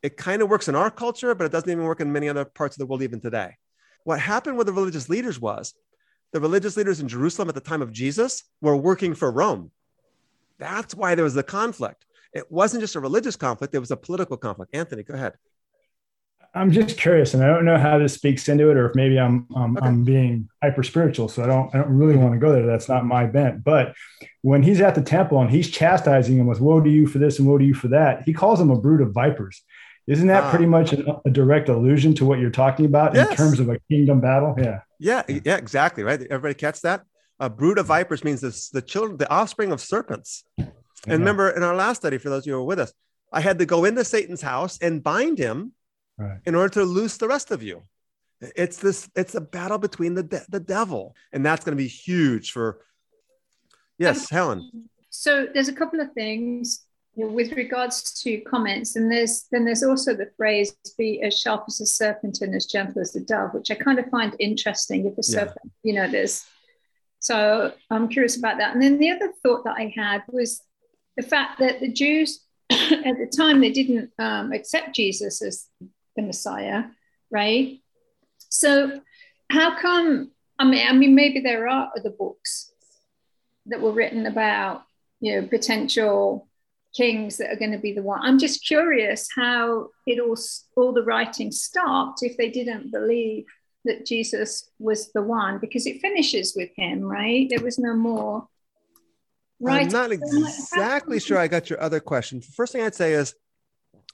[0.01, 2.45] It kind of works in our culture, but it doesn't even work in many other
[2.45, 3.55] parts of the world even today.
[4.03, 5.73] What happened with the religious leaders was
[6.33, 9.71] the religious leaders in Jerusalem at the time of Jesus were working for Rome.
[10.57, 12.05] That's why there was the conflict.
[12.33, 14.75] it wasn't just a religious conflict, it was a political conflict.
[14.75, 15.33] Anthony, go ahead.
[16.55, 19.19] I'm just curious, and I don't know how this speaks into it, or if maybe
[19.19, 19.87] I'm um, okay.
[19.87, 22.65] I'm being hyper spiritual, so I don't I don't really want to go there.
[22.65, 23.63] That's not my bent.
[23.63, 23.95] But
[24.41, 27.39] when he's at the temple and he's chastising him with "Woe to you for this
[27.39, 29.63] and woe to you for that," he calls them a brood of vipers.
[30.07, 30.69] Isn't that pretty ah.
[30.69, 33.31] much a, a, direct allusion to what you're talking about yes.
[33.31, 34.55] in terms of a kingdom battle?
[34.57, 34.81] Yeah.
[34.99, 35.23] Yeah.
[35.27, 35.55] Yeah.
[35.55, 36.03] Exactly.
[36.03, 36.21] Right.
[36.21, 37.03] Everybody catch that?
[37.39, 40.43] A brood of vipers means this, the children, the offspring of serpents.
[40.57, 40.71] And
[41.07, 41.13] yeah.
[41.13, 42.93] remember, in our last study, for those of you who were with us,
[43.31, 45.73] I had to go into Satan's house and bind him
[46.17, 46.39] right.
[46.45, 47.83] in order to loose the rest of you.
[48.41, 51.15] It's this, it's a battle between the, de- the devil.
[51.31, 52.81] And that's going to be huge for,
[53.97, 54.89] yes, um, Helen.
[55.09, 60.15] So there's a couple of things with regards to comments, and there's then there's also
[60.15, 63.71] the phrase "be as sharp as a serpent and as gentle as the dove," which
[63.71, 65.05] I kind of find interesting.
[65.05, 65.71] If a serpent, yeah.
[65.83, 66.45] you know, there's
[67.19, 68.73] so I'm curious about that.
[68.73, 70.61] And then the other thought that I had was
[71.15, 75.67] the fact that the Jews at the time they didn't um, accept Jesus as
[76.15, 76.85] the Messiah,
[77.31, 77.79] right?
[78.49, 79.01] So
[79.49, 80.31] how come?
[80.59, 82.71] I mean, I mean, maybe there are other books
[83.67, 84.83] that were written about
[85.19, 86.47] you know potential
[86.95, 88.21] kings that are going to be the one.
[88.21, 90.37] I'm just curious how it all
[90.77, 93.45] all the writing stopped if they didn't believe
[93.85, 97.47] that Jesus was the one, because it finishes with him, right?
[97.49, 98.47] There was no more.
[99.59, 99.85] Right.
[99.85, 102.41] I'm not exactly sure I got your other question.
[102.41, 103.33] First thing I'd say is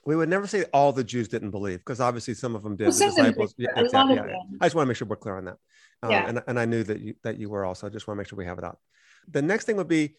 [0.05, 2.87] we would never say all the Jews didn't believe because obviously some of them did.
[2.87, 4.57] Well, the disciples, yeah, exactly, yeah, yeah.
[4.61, 5.57] I just want to make sure we're clear on that.
[6.01, 6.29] Um, yeah.
[6.29, 7.87] and, and I knew that you that you were also.
[7.87, 8.79] I just want to make sure we have it out.
[9.29, 10.15] The next thing would be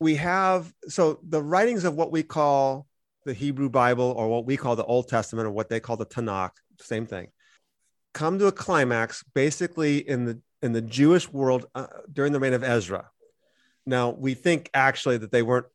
[0.00, 2.86] we have so the writings of what we call
[3.24, 6.06] the Hebrew Bible or what we call the Old Testament or what they call the
[6.06, 7.28] Tanakh, same thing,
[8.14, 12.54] come to a climax basically in the in the Jewish world uh, during the reign
[12.54, 13.10] of Ezra.
[13.86, 15.66] Now we think actually that they weren't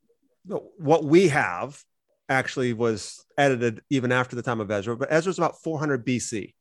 [0.46, 1.82] what we have
[2.30, 6.54] actually was edited even after the time of Ezra, but Ezra's about 400 BC.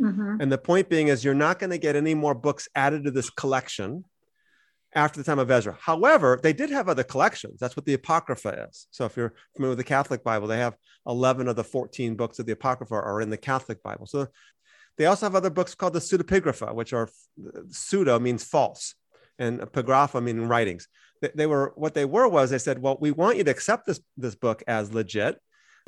[0.00, 0.40] Mm-hmm.
[0.40, 3.10] And the point being is you're not going to get any more books added to
[3.10, 4.04] this collection
[4.94, 5.76] after the time of Ezra.
[5.80, 7.58] However, they did have other collections.
[7.58, 8.86] That's what the Apocrypha is.
[8.90, 10.76] So if you're familiar with the Catholic Bible, they have
[11.06, 14.06] 11 of the 14 books of the Apocrypha are in the Catholic Bible.
[14.06, 14.28] So
[14.96, 17.08] they also have other books called the pseudepigrapha, which are
[17.70, 18.94] pseudo means false
[19.38, 20.88] and epigrapha meaning writings.
[21.20, 23.86] They, they were what they were was they said, well, we want you to accept
[23.86, 25.40] this this book as legit,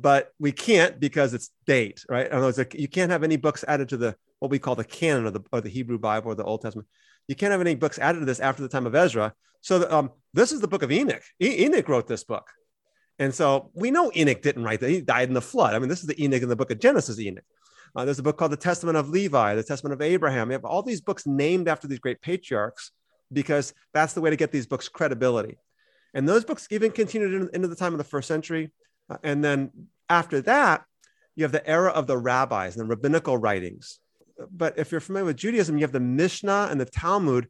[0.02, 2.26] but we can't because it's date, right?
[2.26, 4.84] In other like, you can't have any books added to the what we call the
[4.84, 6.88] canon of the, or the Hebrew Bible or the Old Testament
[7.28, 9.32] you can't have any books added to this after the time of Ezra.
[9.60, 11.22] So um, this is the book of Enoch.
[11.40, 12.48] E- Enoch wrote this book.
[13.18, 14.90] And so we know Enoch didn't write that.
[14.90, 15.74] He died in the flood.
[15.74, 17.44] I mean, this is the Enoch in the book of Genesis, Enoch.
[17.94, 20.50] Uh, there's a book called the Testament of Levi, the Testament of Abraham.
[20.50, 22.92] You have all these books named after these great patriarchs
[23.32, 25.58] because that's the way to get these books credibility.
[26.12, 28.70] And those books even continued in, into the time of the first century.
[29.08, 29.70] Uh, and then
[30.10, 30.84] after that,
[31.34, 33.98] you have the era of the rabbis and the rabbinical writings
[34.50, 37.48] but if you're familiar with Judaism, you have the Mishnah and the Talmud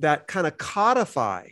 [0.00, 1.48] that kind of codify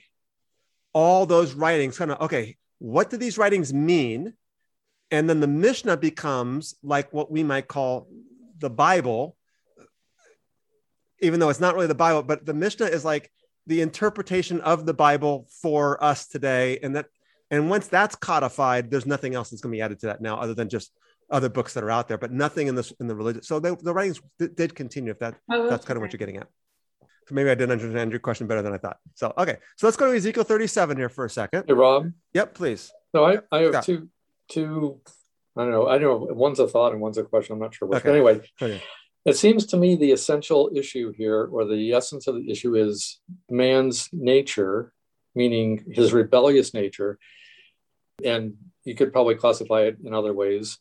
[0.93, 1.99] all those writings.
[1.99, 4.35] Kind of, okay, what do these writings mean?
[5.11, 8.09] And then the Mishnah becomes like what we might call
[8.59, 9.37] the Bible,
[11.21, 13.31] even though it's not really the Bible, but the Mishnah is like
[13.67, 16.79] the interpretation of the Bible for us today.
[16.83, 17.07] And that,
[17.51, 20.37] and once that's codified, there's nothing else that's going to be added to that now
[20.37, 20.93] other than just
[21.31, 23.43] other books that are out there, but nothing in this in the religion.
[23.43, 25.11] So they, the writings did continue.
[25.11, 26.49] If that oh, that's kind of what you're getting at.
[27.29, 28.99] So maybe I didn't understand your question better than I thought.
[29.15, 31.65] So okay, so let's go to Ezekiel 37 here for a second.
[31.67, 32.11] Hey Rob.
[32.33, 32.91] Yep, please.
[33.15, 34.09] So I, I have two
[34.49, 35.01] two.
[35.57, 35.89] I don't know.
[35.89, 37.55] I don't know one's a thought and one's a question.
[37.55, 37.99] I'm not sure which.
[37.99, 38.09] Okay.
[38.09, 38.83] But anyway, okay.
[39.25, 43.21] it seems to me the essential issue here, or the essence of the issue, is
[43.51, 44.93] man's nature,
[45.35, 47.19] meaning his rebellious nature,
[48.25, 50.79] and you could probably classify it in other ways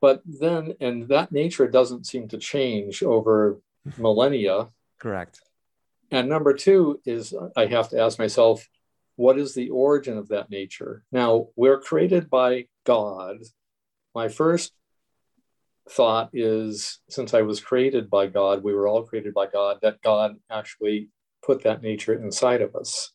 [0.00, 3.60] but then, and that nature doesn't seem to change over
[3.96, 4.68] millennia.
[4.98, 5.40] Correct.
[6.10, 8.68] And number two is I have to ask myself,
[9.16, 11.02] what is the origin of that nature?
[11.10, 13.38] Now, we're created by God.
[14.14, 14.72] My first
[15.88, 20.02] thought is since I was created by God, we were all created by God, that
[20.02, 21.08] God actually
[21.44, 23.12] put that nature inside of us.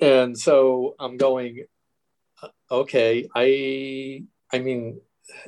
[0.00, 1.64] And so I'm going,
[2.42, 5.00] uh, okay, I I mean,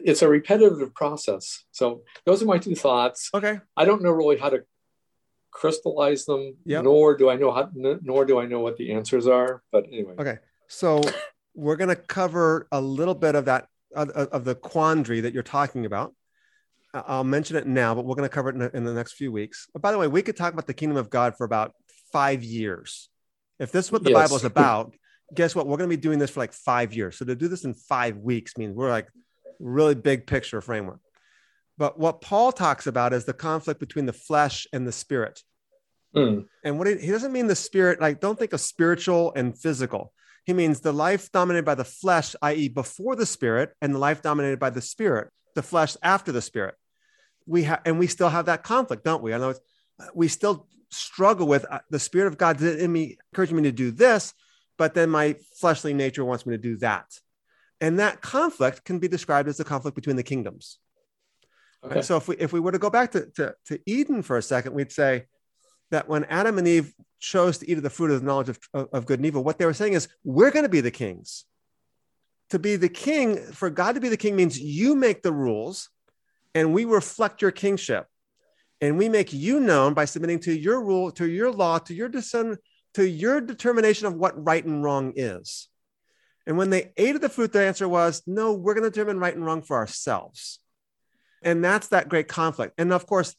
[0.03, 1.65] it's a repetitive process.
[1.73, 3.31] So those are my two thoughts.
[3.35, 3.61] Okay.
[3.77, 4.65] I don't know really how to
[5.51, 6.85] crystallize them, yep.
[6.85, 9.63] nor do I know how, nor do I know what the answers are.
[9.73, 10.15] But anyway.
[10.19, 10.39] Okay.
[10.69, 11.03] So
[11.55, 15.43] we're going to cover a little bit of that of, of, the quandary that you're
[15.43, 16.15] talking about.
[16.93, 19.15] I'll mention it now, but we're going to cover it in the, in the next
[19.15, 19.67] few weeks.
[19.73, 21.73] But by the way, we could talk about the kingdom of God for about
[22.13, 23.09] five years.
[23.59, 24.25] If this is what the yes.
[24.25, 24.95] Bible is about,
[25.35, 25.67] guess what?
[25.67, 27.17] We're going to be doing this for like five years.
[27.17, 29.09] So to do this in five weeks means we're like
[29.59, 31.01] really big picture framework.
[31.79, 35.43] But what Paul talks about is the conflict between the flesh and the spirit.
[36.15, 36.47] Mm.
[36.65, 40.13] And what he, he doesn't mean the spirit, like don't think of spiritual and physical.
[40.45, 44.23] He means the life dominated by the flesh, i.e., before the spirit, and the life
[44.23, 46.77] dominated by the spirit, the flesh after the spirit.
[47.47, 49.35] We have, and we still have that conflict, don't we?
[49.35, 49.55] I know
[50.15, 53.91] we still struggle with uh, the spirit of God in me, encouraging me to do
[53.91, 54.33] this,
[54.79, 57.07] but then my fleshly nature wants me to do that.
[57.81, 60.79] And that conflict can be described as the conflict between the kingdoms.
[61.85, 62.03] Okay.
[62.03, 64.43] So if we if we were to go back to, to, to Eden for a
[64.43, 65.27] second, we'd say
[65.91, 68.59] that when Adam and Eve chose to eat of the fruit of the knowledge of,
[68.75, 71.45] of good and evil, what they were saying is, we're going to be the kings.
[72.51, 75.89] To be the king, for God to be the king means you make the rules
[76.55, 78.07] and we reflect your kingship.
[78.81, 82.09] And we make you known by submitting to your rule, to your law, to your
[82.09, 82.59] discern,
[82.95, 85.69] to your determination of what right and wrong is.
[86.47, 89.19] And when they ate of the fruit, the answer was, no, we're going to determine
[89.19, 90.61] right and wrong for ourselves.
[91.43, 92.75] And that's that great conflict.
[92.79, 93.35] And of course,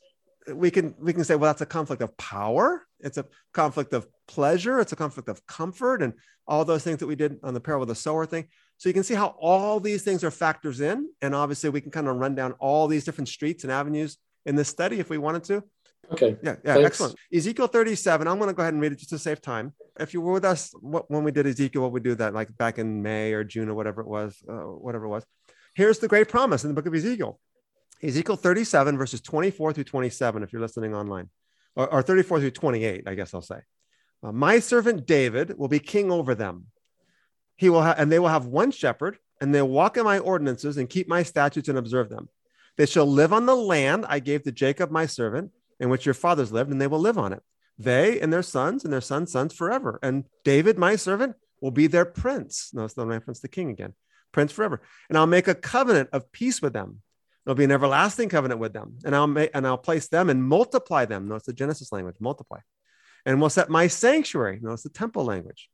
[0.54, 2.86] we can we can say, well, that's a conflict of power.
[3.00, 4.80] It's a conflict of pleasure.
[4.80, 6.13] It's a conflict of comfort, and
[6.48, 8.48] all those things that we did on the parable of the sower thing.
[8.78, 11.91] So you can see how all these things are factors in, and obviously we can
[11.91, 15.17] kind of run down all these different streets and avenues in this study if we
[15.17, 15.63] wanted to.
[16.12, 16.38] Okay.
[16.41, 16.88] Yeah, yeah, Thanks.
[16.88, 17.15] excellent.
[17.34, 18.28] Ezekiel 37.
[18.28, 19.74] I'm going to go ahead and read it just to save time.
[20.00, 22.56] If you were with us what, when we did Ezekiel, what we do that like
[22.58, 25.26] back in May or June or whatever it was, uh, whatever it was.
[25.76, 27.39] Here's the great promise in the book of Ezekiel.
[28.02, 30.43] Ezekiel 37 verses 24 through 27.
[30.43, 31.30] If you're listening online,
[31.76, 33.60] or, or 34 through 28, I guess I'll say.
[34.24, 36.67] Uh, my servant David will be king over them.
[37.56, 40.78] He will have, and they will have one shepherd, and they'll walk in my ordinances
[40.78, 42.30] and keep my statutes and observe them.
[42.78, 46.13] They shall live on the land I gave to Jacob my servant, in which your
[46.13, 47.42] fathers lived, and they will live on it.
[47.78, 50.00] They and their sons and their sons' sons forever.
[50.02, 52.72] And David, my servant, will be their prince.
[52.74, 53.94] Notice the reference to king again,
[54.32, 54.82] prince forever.
[55.10, 57.02] And I'll make a covenant of peace with them.
[57.46, 60.44] There'll be an everlasting covenant with them, and I'll make and I'll place them and
[60.44, 61.28] multiply them.
[61.28, 62.60] Notice the Genesis language, multiply.
[63.26, 64.60] And will set my sanctuary.
[64.62, 65.70] Notice the temple language,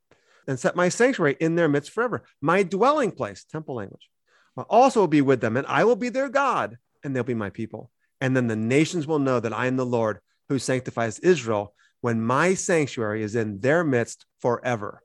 [0.47, 2.23] and set my sanctuary in their midst forever.
[2.41, 4.09] My dwelling place, temple language,
[4.55, 7.49] will also be with them, and I will be their God, and they'll be my
[7.49, 7.89] people.
[8.23, 12.21] And then the nations will know that I am the Lord who sanctifies Israel when
[12.23, 15.03] my sanctuary is in their midst forever.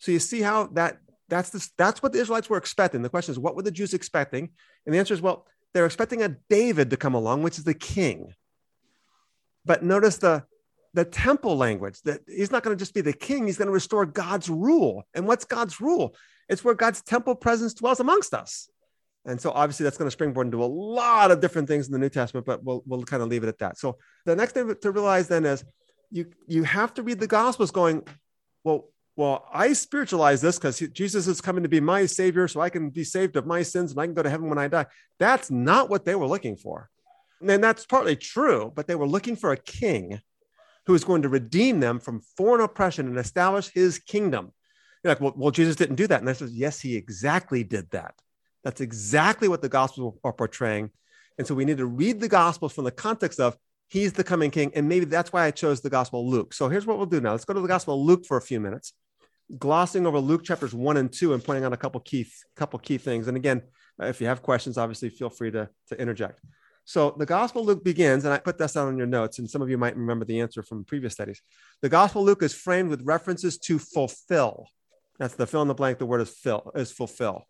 [0.00, 3.00] So you see how that that's the, that's what the Israelites were expecting.
[3.00, 4.50] The question is, what were the Jews expecting?
[4.84, 7.74] And the answer is, well, they're expecting a David to come along, which is the
[7.74, 8.34] king.
[9.64, 10.44] But notice the
[10.94, 13.72] the temple language that he's not going to just be the king, he's going to
[13.72, 15.04] restore God's rule.
[15.14, 16.16] And what's God's rule?
[16.48, 18.68] It's where God's temple presence dwells amongst us.
[19.24, 21.98] And so obviously that's going to springboard into a lot of different things in the
[21.98, 23.78] New Testament, but we'll, we'll kind of leave it at that.
[23.78, 25.64] So the next thing to realize then is
[26.10, 28.02] you, you have to read the gospels going,
[28.64, 32.70] well, well, I spiritualize this because Jesus is coming to be my savior, so I
[32.70, 34.86] can be saved of my sins and I can go to heaven when I die.
[35.18, 36.88] That's not what they were looking for.
[37.46, 40.20] And that's partly true, but they were looking for a king
[40.86, 44.52] who is going to redeem them from foreign oppression and establish his kingdom.
[45.04, 46.20] You're like, well, well, Jesus didn't do that.
[46.20, 48.14] And I says, yes, he exactly did that.
[48.64, 50.90] That's exactly what the gospels are portraying.
[51.38, 53.56] And so we need to read the gospels from the context of
[53.88, 54.72] he's the coming king.
[54.74, 56.54] And maybe that's why I chose the gospel of Luke.
[56.54, 57.32] So here's what we'll do now.
[57.32, 58.92] Let's go to the gospel of Luke for a few minutes,
[59.58, 62.98] glossing over Luke chapters one and two and pointing out a couple key, couple key
[62.98, 63.28] things.
[63.28, 63.62] And again,
[64.00, 66.40] uh, if you have questions, obviously feel free to, to interject.
[66.84, 69.62] So the gospel Luke begins, and I put this down on your notes, and some
[69.62, 71.40] of you might remember the answer from previous studies.
[71.80, 74.66] The gospel Luke is framed with references to fulfill.
[75.18, 75.98] That's the fill in the blank.
[75.98, 77.46] The word is fill, is fulfill.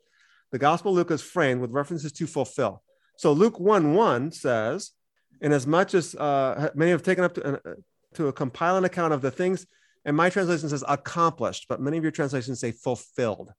[0.52, 2.82] The gospel of Luke is framed with references to fulfill.
[3.16, 4.92] So Luke 1 1 says,
[5.40, 7.74] Inasmuch as much as uh, many have taken up to, uh,
[8.14, 9.66] to compile an account of the things,
[10.04, 13.52] and my translation says accomplished, but many of your translations say fulfilled.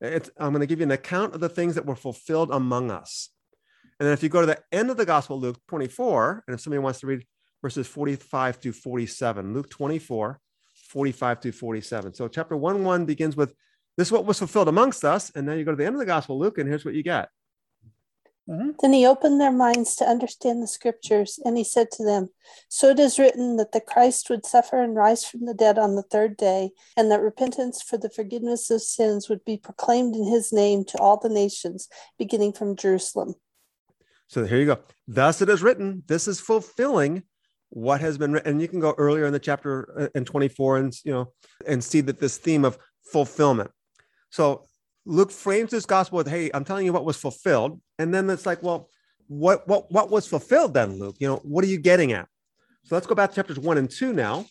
[0.00, 2.90] It's, I'm going to give you an account of the things that were fulfilled among
[2.90, 3.30] us.
[3.98, 6.60] And then if you go to the end of the Gospel, Luke 24, and if
[6.60, 7.24] somebody wants to read
[7.62, 10.40] verses 45 to 47, Luke 24,
[10.74, 12.14] 45 to 47.
[12.14, 13.54] So chapter 1 1 begins with
[13.96, 15.30] this is what was fulfilled amongst us.
[15.34, 17.02] And then you go to the end of the Gospel, Luke, and here's what you
[17.02, 17.28] get.
[18.48, 18.70] Mm-hmm.
[18.80, 22.28] Then he opened their minds to understand the scriptures, and he said to them,
[22.68, 25.94] So it is written that the Christ would suffer and rise from the dead on
[25.94, 30.26] the third day, and that repentance for the forgiveness of sins would be proclaimed in
[30.26, 33.34] his name to all the nations, beginning from Jerusalem.
[34.28, 34.80] So here you go.
[35.08, 37.22] Thus it is written, this is fulfilling
[37.70, 38.52] what has been written.
[38.52, 41.32] And you can go earlier in the chapter in 24 and you know
[41.66, 42.78] and see that this theme of
[43.12, 43.70] fulfillment.
[44.34, 44.64] So
[45.06, 47.80] Luke frames this gospel with, hey, I'm telling you what was fulfilled.
[48.00, 48.90] And then it's like, well,
[49.28, 51.14] what what what was fulfilled then, Luke?
[51.20, 52.26] You know, what are you getting at?
[52.82, 54.44] So let's go back to chapters one and two now.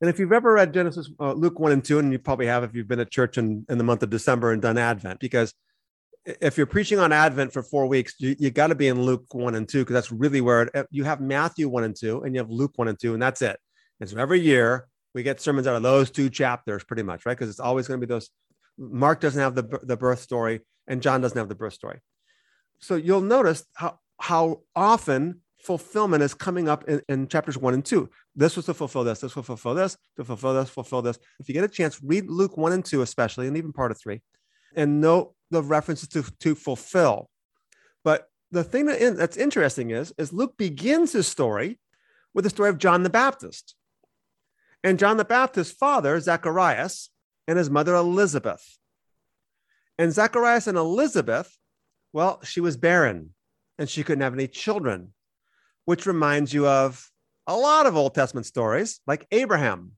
[0.00, 2.64] And if you've ever read Genesis, uh, Luke 1 and 2, and you probably have
[2.64, 5.54] if you've been at church in, in the month of December and done Advent, because
[6.24, 9.32] if you're preaching on Advent for four weeks, you, you got to be in Luke
[9.32, 12.34] 1 and 2, because that's really where it, you have Matthew 1 and 2, and
[12.34, 13.60] you have Luke 1 and 2, and that's it.
[14.00, 17.38] And so every year we get sermons out of those two chapters pretty much, right?
[17.38, 18.28] Because it's always going to be those.
[18.78, 22.00] Mark doesn't have the, the birth story, and John doesn't have the birth story.
[22.80, 27.84] So you'll notice how, how often fulfillment is coming up in, in, chapters one and
[27.84, 28.10] two.
[28.34, 31.18] This was to fulfill this, this will fulfill this, to fulfill this, fulfill this.
[31.38, 34.00] If you get a chance, read Luke one and two, especially, and even part of
[34.00, 34.20] three,
[34.74, 37.28] and note the references to, to fulfill.
[38.02, 41.78] But the thing that, that's interesting is, is Luke begins his story
[42.34, 43.74] with the story of John the Baptist.
[44.82, 47.10] And John the Baptist's father, Zacharias,
[47.52, 48.78] and his mother, Elizabeth.
[49.98, 51.56] And Zacharias and Elizabeth,
[52.12, 53.34] well, she was barren
[53.78, 55.12] and she couldn't have any children
[55.84, 57.10] which reminds you of
[57.46, 59.92] a lot of Old Testament stories like Abraham.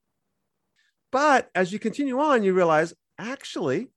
[1.12, 3.88] But as you continue on, you realize actually,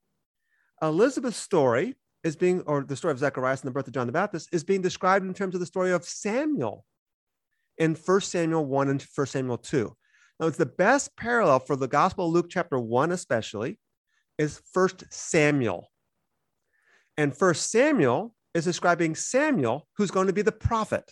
[0.82, 4.14] Elizabeth's story is being, or the story of Zacharias and the birth of John the
[4.14, 6.86] Baptist, is being described in terms of the story of Samuel
[7.78, 9.96] in 1 Samuel 1 and 1 Samuel 2.
[10.40, 13.80] Now, it's the best parallel for the Gospel of Luke, chapter 1, especially,
[14.38, 15.90] is First Samuel.
[17.18, 21.12] And First Samuel is describing Samuel, who's going to be the prophet.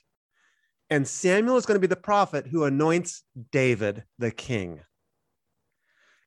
[0.91, 4.81] And Samuel is going to be the prophet who anoints David the king.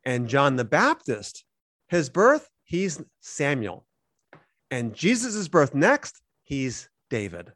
[0.04, 1.44] And John the Baptist,
[1.88, 3.86] his birth, he's Samuel.
[4.70, 7.52] And Jesus' birth next, he's David.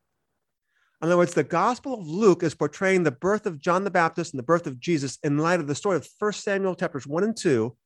[1.03, 4.33] In other words, the Gospel of Luke is portraying the birth of John the Baptist
[4.33, 7.25] and the birth of Jesus in light of the story of 1 Samuel chapters 1
[7.25, 7.77] and 2,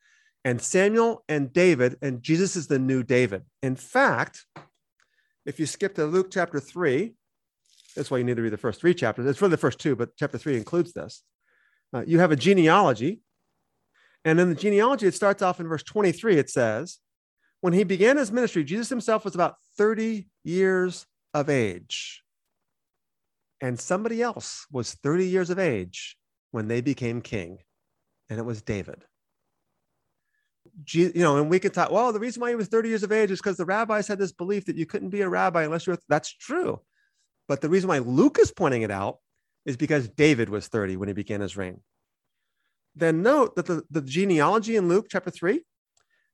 [0.45, 3.43] and Samuel and David, and Jesus is the new David.
[3.63, 4.45] In fact,
[5.47, 7.15] if you skip to Luke chapter 3,
[7.97, 9.25] that's why you need to read the first three chapters.
[9.25, 11.23] It's really the first two, but chapter three includes this.
[11.95, 13.23] Uh, you have a genealogy.
[14.27, 16.37] And in the genealogy, it starts off in verse 23.
[16.37, 16.99] It says,
[17.63, 22.23] When he began his ministry, Jesus himself was about 30 years of age.
[23.61, 26.16] And somebody else was 30 years of age
[26.51, 27.59] when they became king,
[28.29, 29.05] and it was David.
[30.90, 33.12] You know, and we could talk, well, the reason why he was 30 years of
[33.12, 35.87] age is because the rabbis had this belief that you couldn't be a rabbi unless
[35.87, 36.81] you're, that's true.
[37.49, 39.19] But the reason why Luke is pointing it out
[39.64, 41.81] is because David was 30 when he began his reign.
[42.95, 45.62] Then note that the, the genealogy in Luke chapter 3,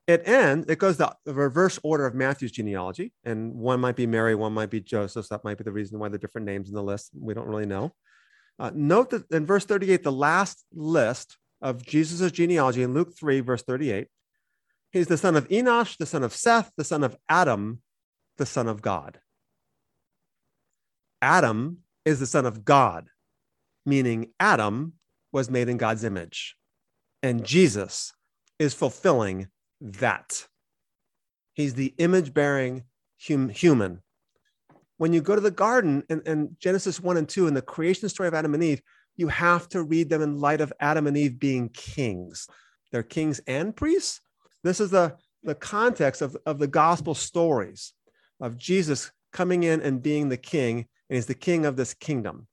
[0.06, 3.12] it ends, it goes the, reverse order of Matthew's genealogy.
[3.24, 5.26] And one might be Mary, one might be Joseph.
[5.26, 7.10] So that might be the reason why the different names in the list.
[7.14, 7.94] We don't really know.
[8.58, 13.40] Uh, note that in verse 38, the last list of Jesus' genealogy in Luke 3,
[13.40, 14.08] verse 38,
[14.90, 17.80] he's the son of Enosh, the son of Seth, the son of Adam,
[18.36, 19.20] the son of God.
[21.20, 23.08] Adam is the son of God,
[23.86, 24.94] meaning Adam
[25.32, 26.56] was made in God's image.
[27.22, 28.12] And Jesus
[28.58, 29.46] is fulfilling
[29.83, 30.47] that.
[31.55, 32.85] He's the image bearing
[33.27, 34.03] hum- human.
[34.97, 38.09] When you go to the garden and, and Genesis 1 and 2 and the creation
[38.09, 38.81] story of Adam and Eve,
[39.16, 42.47] you have to read them in light of Adam and Eve being kings.
[42.90, 44.21] They're kings and priests.
[44.62, 47.92] This is the, the context of, of the gospel stories
[48.40, 52.47] of Jesus coming in and being the king and he's the king of this kingdom.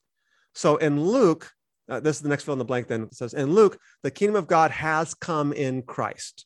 [0.53, 1.49] So in Luke,
[1.87, 4.11] uh, this is the next fill in the blank then it says, in Luke, the
[4.11, 6.45] kingdom of God has come in Christ.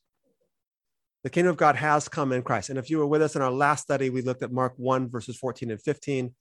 [1.23, 2.69] The kingdom of God has come in Christ.
[2.69, 5.09] And if you were with us in our last study, we looked at Mark 1,
[5.09, 6.33] verses 14 and 15.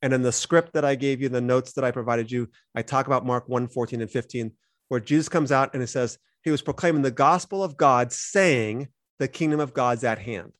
[0.00, 2.82] And in the script that I gave you, the notes that I provided you, I
[2.82, 4.52] talk about Mark 1, 14 and 15,
[4.88, 8.88] where Jesus comes out and it says, He was proclaiming the gospel of God, saying,
[9.18, 10.52] The kingdom of God's at hand.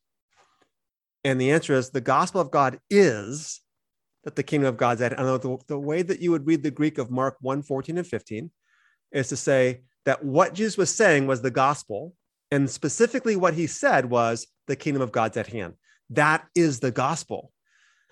[1.23, 3.61] And the answer is the gospel of God is
[4.23, 5.13] that the kingdom of God's at.
[5.13, 5.27] Hand.
[5.27, 8.07] And the, the way that you would read the Greek of Mark 1 14 and
[8.07, 8.51] 15
[9.11, 12.13] is to say that what Jesus was saying was the gospel.
[12.53, 15.73] And specifically, what he said was the kingdom of God's at hand.
[16.11, 17.51] That is the gospel.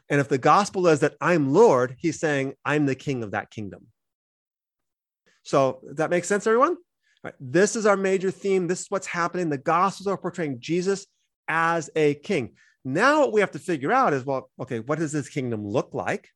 [0.09, 3.51] And if the gospel is that I'm Lord, he's saying, I'm the king of that
[3.51, 3.85] kingdom.
[5.43, 6.77] So that makes sense, everyone?
[7.39, 8.65] This is our major theme.
[8.65, 9.51] This is what's happening.
[9.51, 11.05] The gospels are portraying Jesus
[11.47, 12.53] as a king.
[12.83, 15.93] Now, what we have to figure out is well, okay, what does this kingdom look
[15.93, 16.29] like?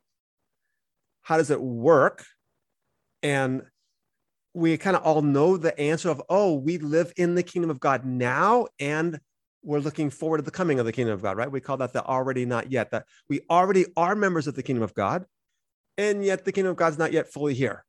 [1.24, 2.24] How does it work?
[3.24, 3.64] And
[4.56, 7.82] we kind of all know the answer of, oh, we live in the kingdom of
[7.82, 9.20] God now, and
[9.62, 11.52] we're looking forward to the coming of the kingdom of God, right?
[11.52, 14.82] We call that the already not yet, that we already are members of the kingdom
[14.82, 15.26] of God,
[15.98, 17.84] and yet the kingdom of God's not yet fully here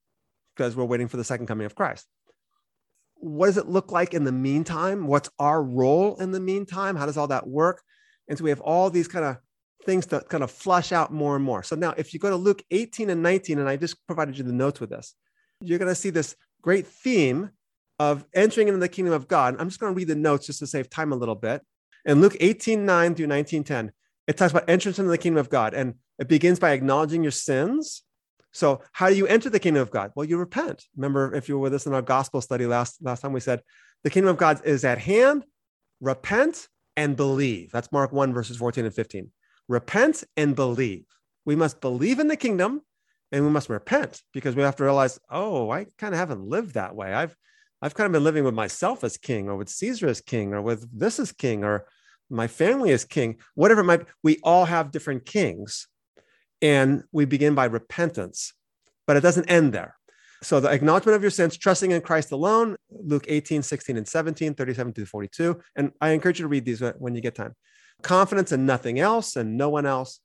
[0.56, 2.04] because we're waiting for the second coming of Christ.
[3.14, 5.06] What does it look like in the meantime?
[5.06, 6.96] What's our role in the meantime?
[6.96, 7.80] How does all that work?
[8.28, 9.36] And so we have all these kind of
[9.84, 11.62] things to kind of flush out more and more.
[11.62, 14.42] So now, if you go to Luke 18 and 19, and I just provided you
[14.42, 15.14] the notes with this,
[15.60, 16.34] you're going to see this
[16.66, 17.50] great theme
[18.00, 19.54] of entering into the kingdom of God.
[19.60, 21.62] I'm just going to read the notes just to save time a little bit.
[22.04, 23.92] In Luke 18 9 through 19 10,
[24.26, 25.74] it talks about entrance into the kingdom of God.
[25.74, 28.02] And it begins by acknowledging your sins.
[28.52, 30.10] So, how do you enter the kingdom of God?
[30.16, 30.84] Well, you repent.
[30.96, 33.62] Remember, if you were with us in our gospel study last, last time, we said
[34.02, 35.44] the kingdom of God is at hand,
[36.00, 37.70] repent and believe.
[37.70, 39.30] That's Mark 1, verses 14 and 15.
[39.68, 41.04] Repent and believe.
[41.44, 42.82] We must believe in the kingdom
[43.32, 46.74] and we must repent because we have to realize, oh, I kind of haven't lived
[46.74, 47.12] that way.
[47.12, 47.36] I've
[47.82, 50.62] I've kind of been living with myself as king or with Caesar as king or
[50.62, 51.86] with this as king or
[52.30, 54.06] my family as king, whatever it might be.
[54.22, 55.86] We all have different kings.
[56.62, 58.54] And we begin by repentance,
[59.06, 59.94] but it doesn't end there.
[60.42, 64.54] So the acknowledgement of your sins, trusting in Christ alone, Luke 18, 16, and 17,
[64.54, 65.60] 37 to 42.
[65.76, 67.54] And I encourage you to read these when you get time.
[68.02, 70.20] Confidence in nothing else and no one else.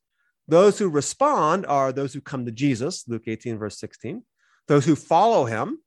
[0.52, 4.22] Those who respond are those who come to Jesus, Luke 18, verse 16.
[4.68, 5.78] Those who follow him,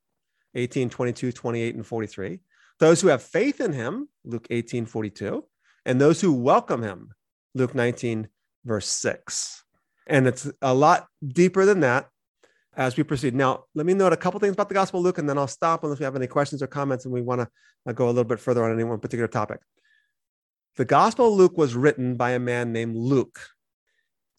[0.54, 2.40] 18, 22, 28, and 43.
[2.80, 5.44] Those who have faith in him, Luke 18, 42.
[5.84, 7.10] And those who welcome him,
[7.54, 8.26] Luke 19,
[8.64, 9.64] verse 6.
[10.06, 12.08] And it's a lot deeper than that
[12.74, 13.34] as we proceed.
[13.34, 15.46] Now, let me note a couple things about the Gospel of Luke, and then I'll
[15.46, 17.48] stop unless we have any questions or comments and we want to
[17.86, 19.60] uh, go a little bit further on any one particular topic.
[20.76, 23.40] The Gospel of Luke was written by a man named Luke.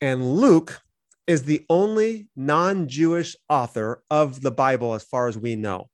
[0.01, 0.81] And Luke
[1.27, 5.89] is the only non Jewish author of the Bible as far as we know.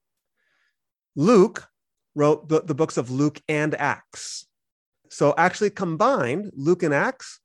[1.15, 1.67] Luke
[2.15, 4.47] wrote the, the books of Luke and Acts.
[5.09, 7.39] So, actually, combined, Luke and Acts,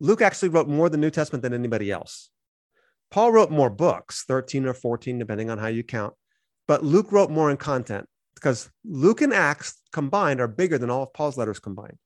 [0.00, 2.30] Luke actually wrote more of the New Testament than anybody else.
[3.10, 6.14] Paul wrote more books, 13 or 14, depending on how you count,
[6.66, 11.04] but Luke wrote more in content because Luke and Acts combined are bigger than all
[11.04, 11.98] of Paul's letters combined.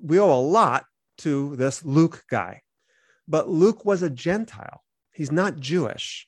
[0.00, 0.84] We owe a lot
[1.18, 2.62] to this Luke guy,
[3.28, 4.82] but Luke was a Gentile.
[5.12, 6.26] He's not Jewish.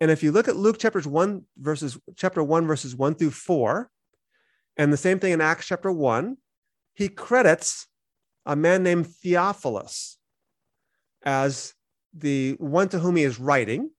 [0.00, 3.90] And if you look at Luke chapters 1 verses chapter 1 verses 1 through 4
[4.76, 6.38] and the same thing in Acts chapter 1,
[6.94, 7.86] he credits
[8.46, 10.18] a man named Theophilus
[11.22, 11.74] as
[12.14, 13.90] the one to whom he is writing.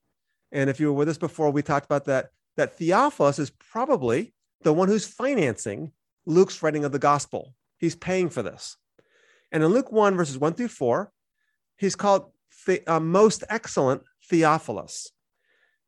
[0.51, 4.33] And if you were with us before, we talked about that, that Theophilus is probably
[4.63, 5.91] the one who's financing
[6.25, 7.53] Luke's writing of the gospel.
[7.77, 8.77] He's paying for this.
[9.51, 11.11] And in Luke 1, verses 1 through 4,
[11.81, 12.31] he's called
[12.67, 15.11] the uh, most excellent Theophilus.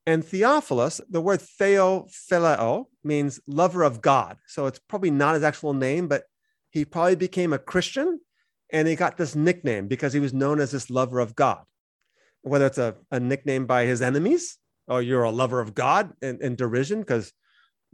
[0.08, 4.38] And Theophilus, the word theophileo means lover of God.
[4.48, 6.24] So it's probably not his actual name, but
[6.72, 8.20] he probably became a Christian
[8.72, 11.64] and he got this nickname because he was known as this lover of God.
[12.42, 16.56] Whether it's a, a nickname by his enemies or you're a lover of God in
[16.56, 17.32] derision because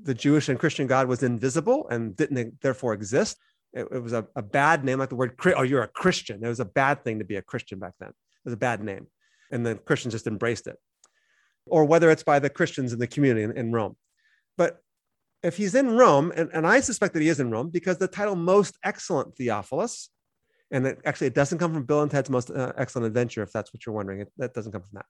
[0.02, 3.38] the Jewish and Christian God was invisible and didn't therefore exist.
[3.74, 6.44] It, it was a, a, bad name, like the word, oh, you're a Christian.
[6.44, 8.10] It was a bad thing to be a Christian back then.
[8.10, 9.08] It was a bad name.
[9.52, 10.78] And the Christians just embraced it
[11.70, 13.96] or whether it's by the Christians in the community in, in Rome.
[14.58, 14.82] But
[15.44, 18.08] if he's in Rome, and, and I suspect that he is in Rome because the
[18.08, 20.10] title Most Excellent Theophilus,
[20.72, 23.52] and it, actually it doesn't come from Bill and Ted's Most uh, Excellent Adventure, if
[23.52, 25.06] that's what you're wondering, it, that doesn't come from that.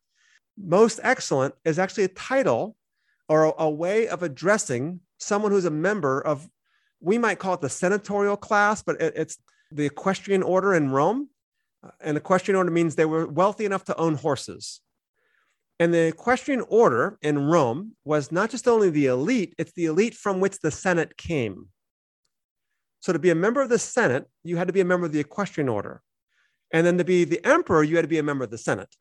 [0.57, 2.75] Most Excellent is actually a title
[3.27, 6.47] or a, a way of addressing someone who's a member of,
[7.01, 9.37] we might call it the senatorial class, but it, it's
[9.71, 11.29] the equestrian order in Rome.
[12.01, 14.81] And equestrian order means they were wealthy enough to own horses.
[15.79, 20.13] And the equestrian order in Rome was not just only the elite, it's the elite
[20.13, 21.69] from which the Senate came.
[22.99, 25.13] So to be a member of the Senate, you had to be a member of
[25.13, 26.01] the equestrian order.
[26.73, 28.93] And then to be the emperor, you had to be a member of the Senate.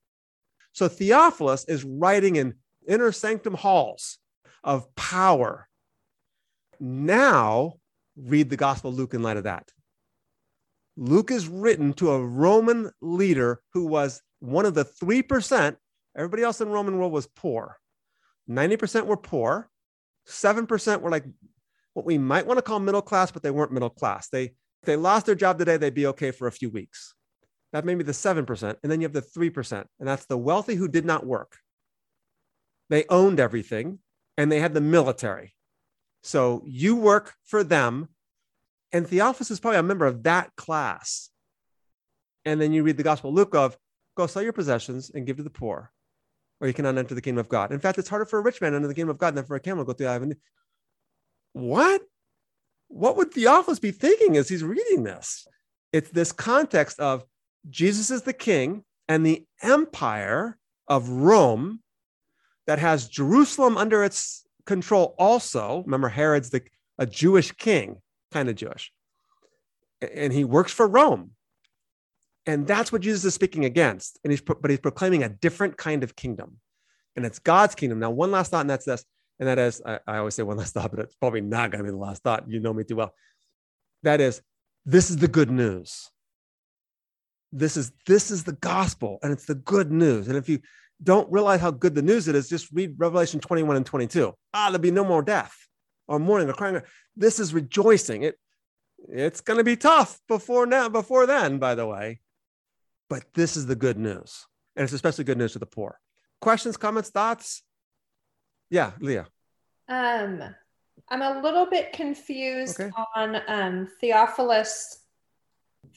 [0.72, 2.54] So Theophilus is writing in
[2.86, 4.18] inner sanctum halls
[4.62, 5.68] of power.
[6.78, 7.77] Now,
[8.18, 9.70] read the Gospel Luke in light of that.
[10.96, 15.76] Luke is written to a Roman leader who was one of the 3%
[16.18, 17.78] Everybody else in Roman world was poor.
[18.50, 19.70] 90% were poor.
[20.26, 21.24] 7% were like
[21.94, 24.28] what we might want to call middle class, but they weren't middle class.
[24.28, 27.14] They, if they lost their job today, they'd be okay for a few weeks.
[27.72, 28.76] That may be the 7%.
[28.82, 31.58] And then you have the 3%, and that's the wealthy who did not work.
[32.90, 34.00] They owned everything
[34.36, 35.54] and they had the military.
[36.22, 38.08] So you work for them.
[38.92, 41.30] And Theophilus is probably a member of that class.
[42.44, 43.76] And then you read the Gospel of Luke of
[44.16, 45.92] go sell your possessions and give to the poor
[46.60, 47.72] or you cannot enter the kingdom of God.
[47.72, 49.44] In fact, it's harder for a rich man to enter the kingdom of God than
[49.44, 50.42] for a camel to go through the eye of a needle.
[51.52, 52.02] What?
[52.88, 55.46] What would Theophilus be thinking as he's reading this?
[55.92, 57.24] It's this context of
[57.68, 61.80] Jesus is the king and the empire of Rome
[62.66, 65.82] that has Jerusalem under its control also.
[65.84, 66.62] Remember, Herod's the,
[66.98, 67.96] a Jewish king,
[68.30, 68.92] kind of Jewish.
[70.00, 71.32] And he works for Rome.
[72.46, 74.20] And that's what Jesus is speaking against.
[74.22, 76.58] And he's, but he's proclaiming a different kind of kingdom.
[77.16, 77.98] And it's God's kingdom.
[77.98, 79.04] Now, one last thought, and that's this.
[79.40, 81.84] And that is, I, I always say one last thought, but it's probably not going
[81.84, 82.44] to be the last thought.
[82.48, 83.14] You know me too well.
[84.04, 84.42] That is,
[84.86, 86.10] this is the good news.
[87.50, 90.28] This is this is the gospel, and it's the good news.
[90.28, 90.60] And if you
[91.02, 94.32] don't realize how good the news it is, just read Revelation 21 and 22.
[94.54, 95.54] Ah, there'll be no more death
[96.06, 96.80] or mourning or crying.
[97.16, 98.22] This is rejoicing.
[98.22, 98.38] It
[99.08, 102.20] it's going to be tough before now, before then, by the way.
[103.08, 104.44] But this is the good news.
[104.74, 106.00] And it's especially good news to the poor.
[106.40, 107.62] Questions, comments, thoughts?
[108.70, 109.26] Yeah, Leah.
[109.88, 110.42] Um,
[111.08, 112.90] I'm a little bit confused Okay.
[113.16, 114.98] on um, Theophilus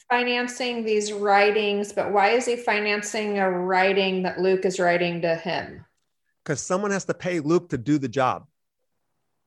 [0.09, 5.35] financing these writings, but why is he financing a writing that Luke is writing to
[5.35, 5.85] him?
[6.43, 8.47] Because someone has to pay Luke to do the job.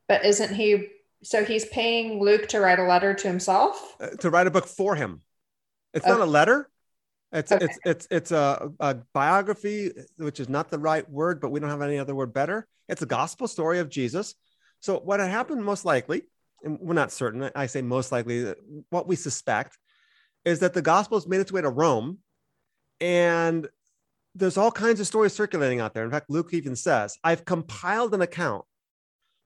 [0.09, 0.89] But isn't he?
[1.23, 3.97] So he's paying Luke to write a letter to himself?
[4.01, 5.23] uh, to write a book for him.
[5.93, 6.13] It's Okay.
[6.13, 6.69] not a letter.
[7.33, 11.59] It's it's it's it's a, a biography, which is not the right word, but we
[11.59, 12.69] don't have any other word better.
[12.89, 14.35] It's a gospel story of Jesus.
[14.81, 16.23] So what had happened most likely,
[16.63, 17.51] and we're not certain.
[17.57, 18.55] I say most likely.
[18.91, 19.79] What we suspect
[20.45, 22.19] is that the gospel has made its way to Rome,
[23.01, 23.69] and
[24.35, 26.05] there's all kinds of stories circulating out there.
[26.05, 28.65] In fact, Luke even says, "I've compiled an account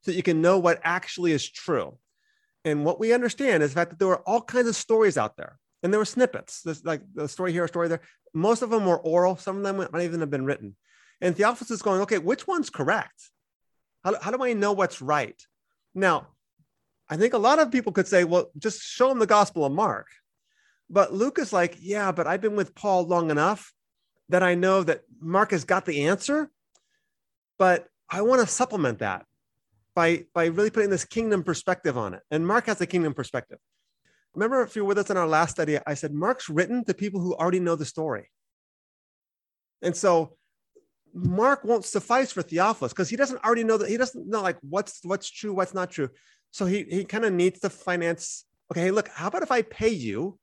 [0.03, 1.99] so that you can know what actually is true."
[2.65, 5.37] And what we understand is the fact that there were all kinds of stories out
[5.37, 6.65] there, and there were snippets.
[6.85, 8.01] Like the story here, a story there.
[8.35, 9.37] Most of them were oral.
[9.37, 10.77] Some of them might even have been written.
[11.21, 13.31] And Theophilus is going, okay, which one's correct?
[14.05, 15.41] How, how do I know what's right?
[15.95, 16.29] Now,
[17.09, 19.73] I think a lot of people could say, well, just show them the Gospel of
[19.73, 20.07] Mark.
[20.91, 23.73] But Luke is like, yeah, but I've been with Paul long enough
[24.29, 26.51] that I know that Mark has got the answer,
[27.59, 29.27] but I want to supplement that
[29.95, 32.23] by by really putting this kingdom perspective on it.
[32.31, 33.59] And Mark has a kingdom perspective.
[34.35, 37.21] Remember, if you're with us in our last study, I said Mark's written to people
[37.21, 38.31] who already know the story.
[39.83, 40.37] And so
[41.13, 44.59] Mark won't suffice for Theophilus because he doesn't already know that he doesn't know like
[44.63, 46.11] what's what's true, what's not true.
[46.51, 48.45] So he he kind of needs to finance.
[48.71, 50.39] Okay, hey, look, how about if I pay you,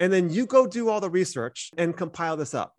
[0.00, 2.74] and then you go do all the research and compile this up?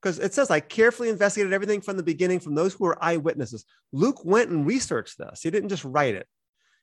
[0.00, 3.64] Because it says I carefully investigated everything from the beginning from those who were eyewitnesses.
[3.92, 5.42] Luke went and researched this.
[5.42, 6.26] He didn't just write it.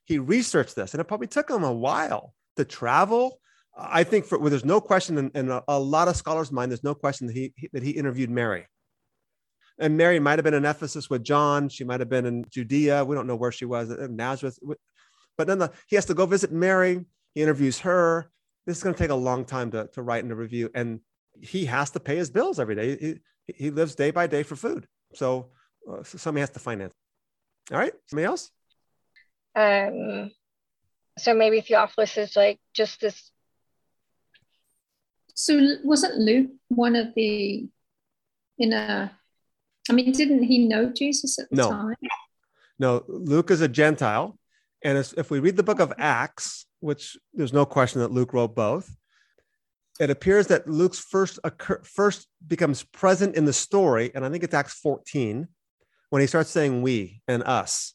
[0.04, 3.38] He researched this, and it probably took him a while to travel.
[3.76, 6.72] I think for well, there's no question in, in a, a lot of scholars' mind,
[6.72, 8.66] there's no question that he that he interviewed Mary.
[9.78, 11.70] And Mary might have been in Ephesus with John.
[11.70, 13.04] She might have been in Judea.
[13.04, 14.58] We don't know where she was in Nazareth.
[15.38, 17.06] But then the, he has to go visit Mary.
[17.34, 18.30] He interviews her.
[18.70, 20.70] This is going to take a long time to, to write and to review.
[20.76, 21.00] And
[21.40, 22.96] he has to pay his bills every day.
[22.96, 23.14] He,
[23.52, 24.86] he lives day by day for food.
[25.12, 25.50] So,
[25.90, 26.94] uh, so somebody has to finance.
[27.72, 27.92] All right.
[28.06, 28.48] Somebody else?
[29.56, 30.30] Um,
[31.18, 33.32] so maybe Theophilus is like just this.
[35.34, 37.68] So wasn't Luke one of the
[38.56, 39.10] in a?
[39.88, 41.70] I mean, didn't he know Jesus at the No.
[41.70, 41.96] time?
[42.78, 44.38] No, Luke is a Gentile.
[44.84, 48.54] And if we read the book of Acts, which there's no question that Luke wrote
[48.54, 48.94] both,
[50.00, 54.42] it appears that Luke's first occur, first becomes present in the story, and I think
[54.42, 55.46] it's Acts 14,
[56.08, 57.94] when he starts saying we and us.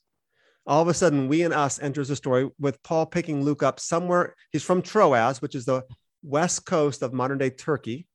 [0.68, 3.80] All of a sudden, we and us enters the story with Paul picking Luke up
[3.80, 4.36] somewhere.
[4.52, 5.84] He's from Troas, which is the
[6.24, 8.08] west coast of modern day Turkey.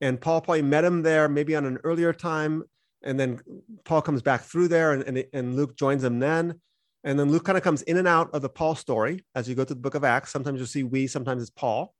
[0.00, 2.64] And Paul probably met him there maybe on an earlier time.
[3.02, 3.40] And then
[3.84, 6.60] Paul comes back through there and, and, and Luke joins him then.
[7.02, 9.54] And then Luke kind of comes in and out of the Paul story as you
[9.54, 10.30] go to the book of Acts.
[10.30, 11.94] Sometimes you'll see we, sometimes it's Paul,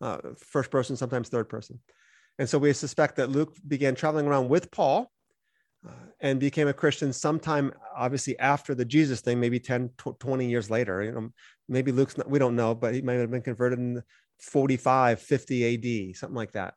[0.00, 1.80] uh, first person, sometimes third person.
[2.38, 5.10] And so we suspect that Luke began traveling around with Paul
[5.86, 10.48] uh, and became a Christian sometime, obviously, after the Jesus thing, maybe 10, tw- 20
[10.48, 11.02] years later.
[11.02, 11.30] You know,
[11.68, 14.02] maybe Luke's, not, we don't know, but he might have been converted in
[14.40, 16.74] 45, 50 AD, something like that.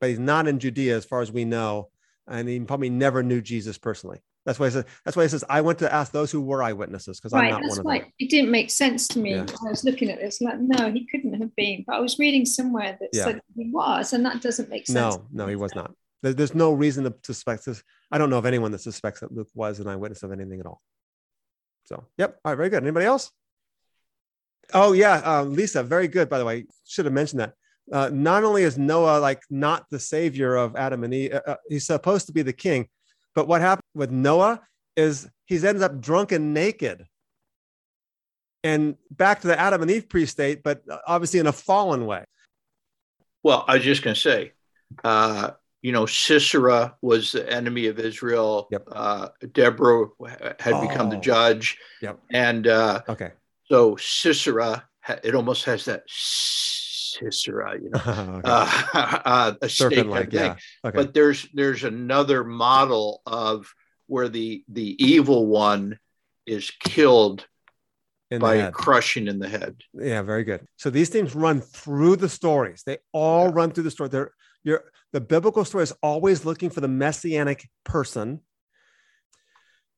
[0.00, 1.90] But he's not in Judea as far as we know.
[2.26, 4.20] And he probably never knew Jesus personally.
[4.48, 6.62] That's why he says, that's why he says, I went to ask those who were
[6.62, 8.12] eyewitnesses because I'm not that's one of why them.
[8.18, 9.32] it didn't make sense to me.
[9.32, 9.40] Yeah.
[9.42, 11.84] when I was looking at this, like, no, he couldn't have been.
[11.86, 13.24] But I was reading somewhere that Yeah.
[13.24, 15.16] said he was, and that doesn't make sense.
[15.16, 15.92] No, no, he was not.
[16.22, 17.82] There- There's no reason to suspect this.
[18.10, 20.66] I don't know of anyone that suspects that Luke was an eyewitness of anything at
[20.66, 20.80] all.
[21.84, 22.38] So, yep.
[22.42, 22.82] All right, very good.
[22.82, 23.30] Anybody else?
[24.74, 26.28] Oh yeah, um, Lisa, very good.
[26.28, 27.52] By the way, should have mentioned that.
[27.90, 31.56] Uh, not only is Noah like not the savior of Adam and Eve, uh, uh,
[31.68, 32.88] he's supposed to be the king,
[33.38, 34.60] but what happened with Noah
[34.96, 37.06] is he's ends up drunk and naked,
[38.64, 42.24] and back to the Adam and Eve pre-state, but uh, obviously in a fallen way.
[43.44, 44.54] Well, I was just going to say,
[45.04, 48.68] uh, you know, Sisera was the enemy of Israel.
[48.90, 50.06] Uh, Deborah
[50.58, 51.20] had become the Oh.
[51.20, 51.78] judge.
[52.02, 52.18] Yep.
[52.32, 53.30] And uh, okay.
[53.66, 54.82] so Sisera,
[55.22, 56.02] it almost has that
[57.18, 58.42] Sisera, you know, Okay.
[58.44, 60.28] uh, uh, a snake thing.
[60.32, 60.56] yeah.
[60.84, 60.96] Okay.
[60.96, 63.72] But there's there's another model of
[64.06, 65.98] where the the evil one
[66.46, 67.46] is killed
[68.30, 69.76] In by crushing in the head.
[69.92, 70.66] Yeah, very good.
[70.76, 72.82] So these things run through the stories.
[72.86, 74.08] They all run through the story.
[74.08, 74.32] They're
[74.64, 78.40] you're the biblical story is always looking for the messianic person.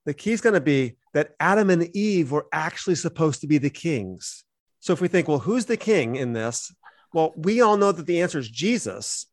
[0.06, 3.58] The key is going to be that Adam and Eve were actually supposed to be
[3.58, 4.44] the kings.
[4.78, 6.72] So if we think, well, who's the king in this?
[7.12, 9.26] Well, we all know that the answer is Jesus,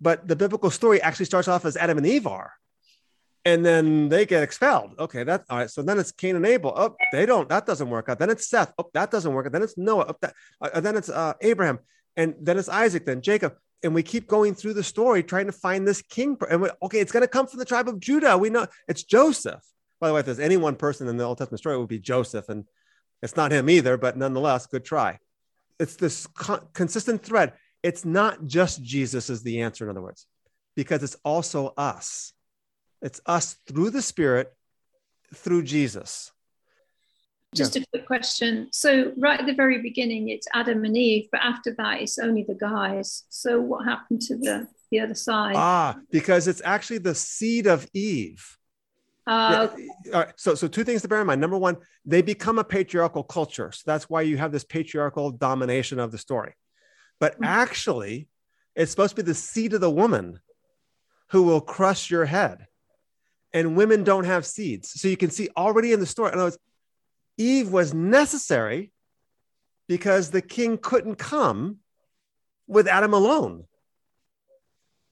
[0.00, 2.52] but the biblical story actually starts off as Adam and Eve are.
[3.44, 4.92] And then they get expelled.
[4.98, 5.70] Okay, that all right.
[5.70, 6.74] So then it's Cain and Abel.
[6.76, 7.48] Oh, they don't.
[7.48, 8.18] That doesn't work out.
[8.18, 8.72] Then it's Seth.
[8.78, 9.52] Oh, that doesn't work out.
[9.52, 10.06] Then it's Noah.
[10.10, 11.78] Oh, that, uh, then it's uh, Abraham,
[12.16, 13.06] and then it's Isaac.
[13.06, 13.54] Then Jacob.
[13.82, 16.36] And we keep going through the story trying to find this king.
[16.50, 18.36] And we, okay, it's going to come from the tribe of Judah.
[18.36, 19.62] We know it's Joseph.
[20.00, 21.88] By the way, if there's any one person in the Old Testament story, it would
[21.88, 22.66] be Joseph, and
[23.22, 23.96] it's not him either.
[23.96, 25.18] But nonetheless, good try.
[25.80, 27.54] It's this con- consistent thread.
[27.82, 29.84] It's not just Jesus is the answer.
[29.84, 30.26] In other words,
[30.76, 32.32] because it's also us.
[33.00, 34.52] It's us through the Spirit,
[35.34, 36.30] through Jesus.
[37.54, 38.68] Just a quick question.
[38.72, 42.44] So, right at the very beginning, it's Adam and Eve, but after that, it's only
[42.44, 43.24] the guys.
[43.28, 45.56] So, what happened to the the other side?
[45.56, 48.56] Ah, because it's actually the seed of Eve.
[49.26, 50.14] Uh, Yeah.
[50.14, 50.32] All right.
[50.36, 51.40] So, so two things to bear in mind.
[51.40, 53.70] Number one, they become a patriarchal culture.
[53.72, 56.54] So that's why you have this patriarchal domination of the story.
[57.20, 58.28] But actually,
[58.74, 60.40] it's supposed to be the seed of the woman
[61.30, 62.66] who will crush your head.
[63.52, 64.92] And women don't have seeds.
[65.00, 66.58] So you can see already in the story, in other words,
[67.36, 68.92] Eve was necessary
[69.88, 71.78] because the king couldn't come
[72.68, 73.64] with Adam alone.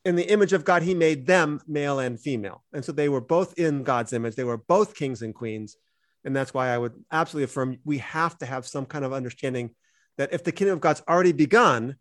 [0.08, 2.64] In the image of God, he made them male and female.
[2.72, 4.36] And so they were both in God's image.
[4.36, 5.76] They were both kings and queens.
[6.24, 9.74] And that's why I would absolutely affirm we have to have some kind of understanding
[10.16, 11.96] that if the kingdom of God's already begun,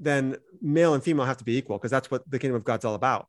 [0.00, 2.84] then male and female have to be equal because that's what the kingdom of God's
[2.84, 3.28] all about.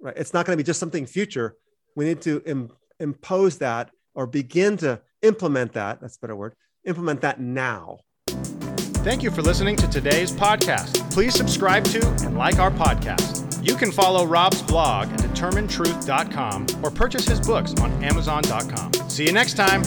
[0.00, 0.16] Right?
[0.16, 1.56] It's not going to be just something future.
[1.96, 2.70] We need to Im-
[3.00, 6.00] impose that or begin to implement that.
[6.00, 6.54] That's a better word.
[6.84, 7.98] Implement that now.
[9.02, 11.10] Thank you for listening to today's podcast.
[11.12, 13.42] Please subscribe to and like our podcast.
[13.66, 18.92] You can follow Rob's blog at determinetruth.com or purchase his books on amazon.com.
[19.10, 19.82] See you next time.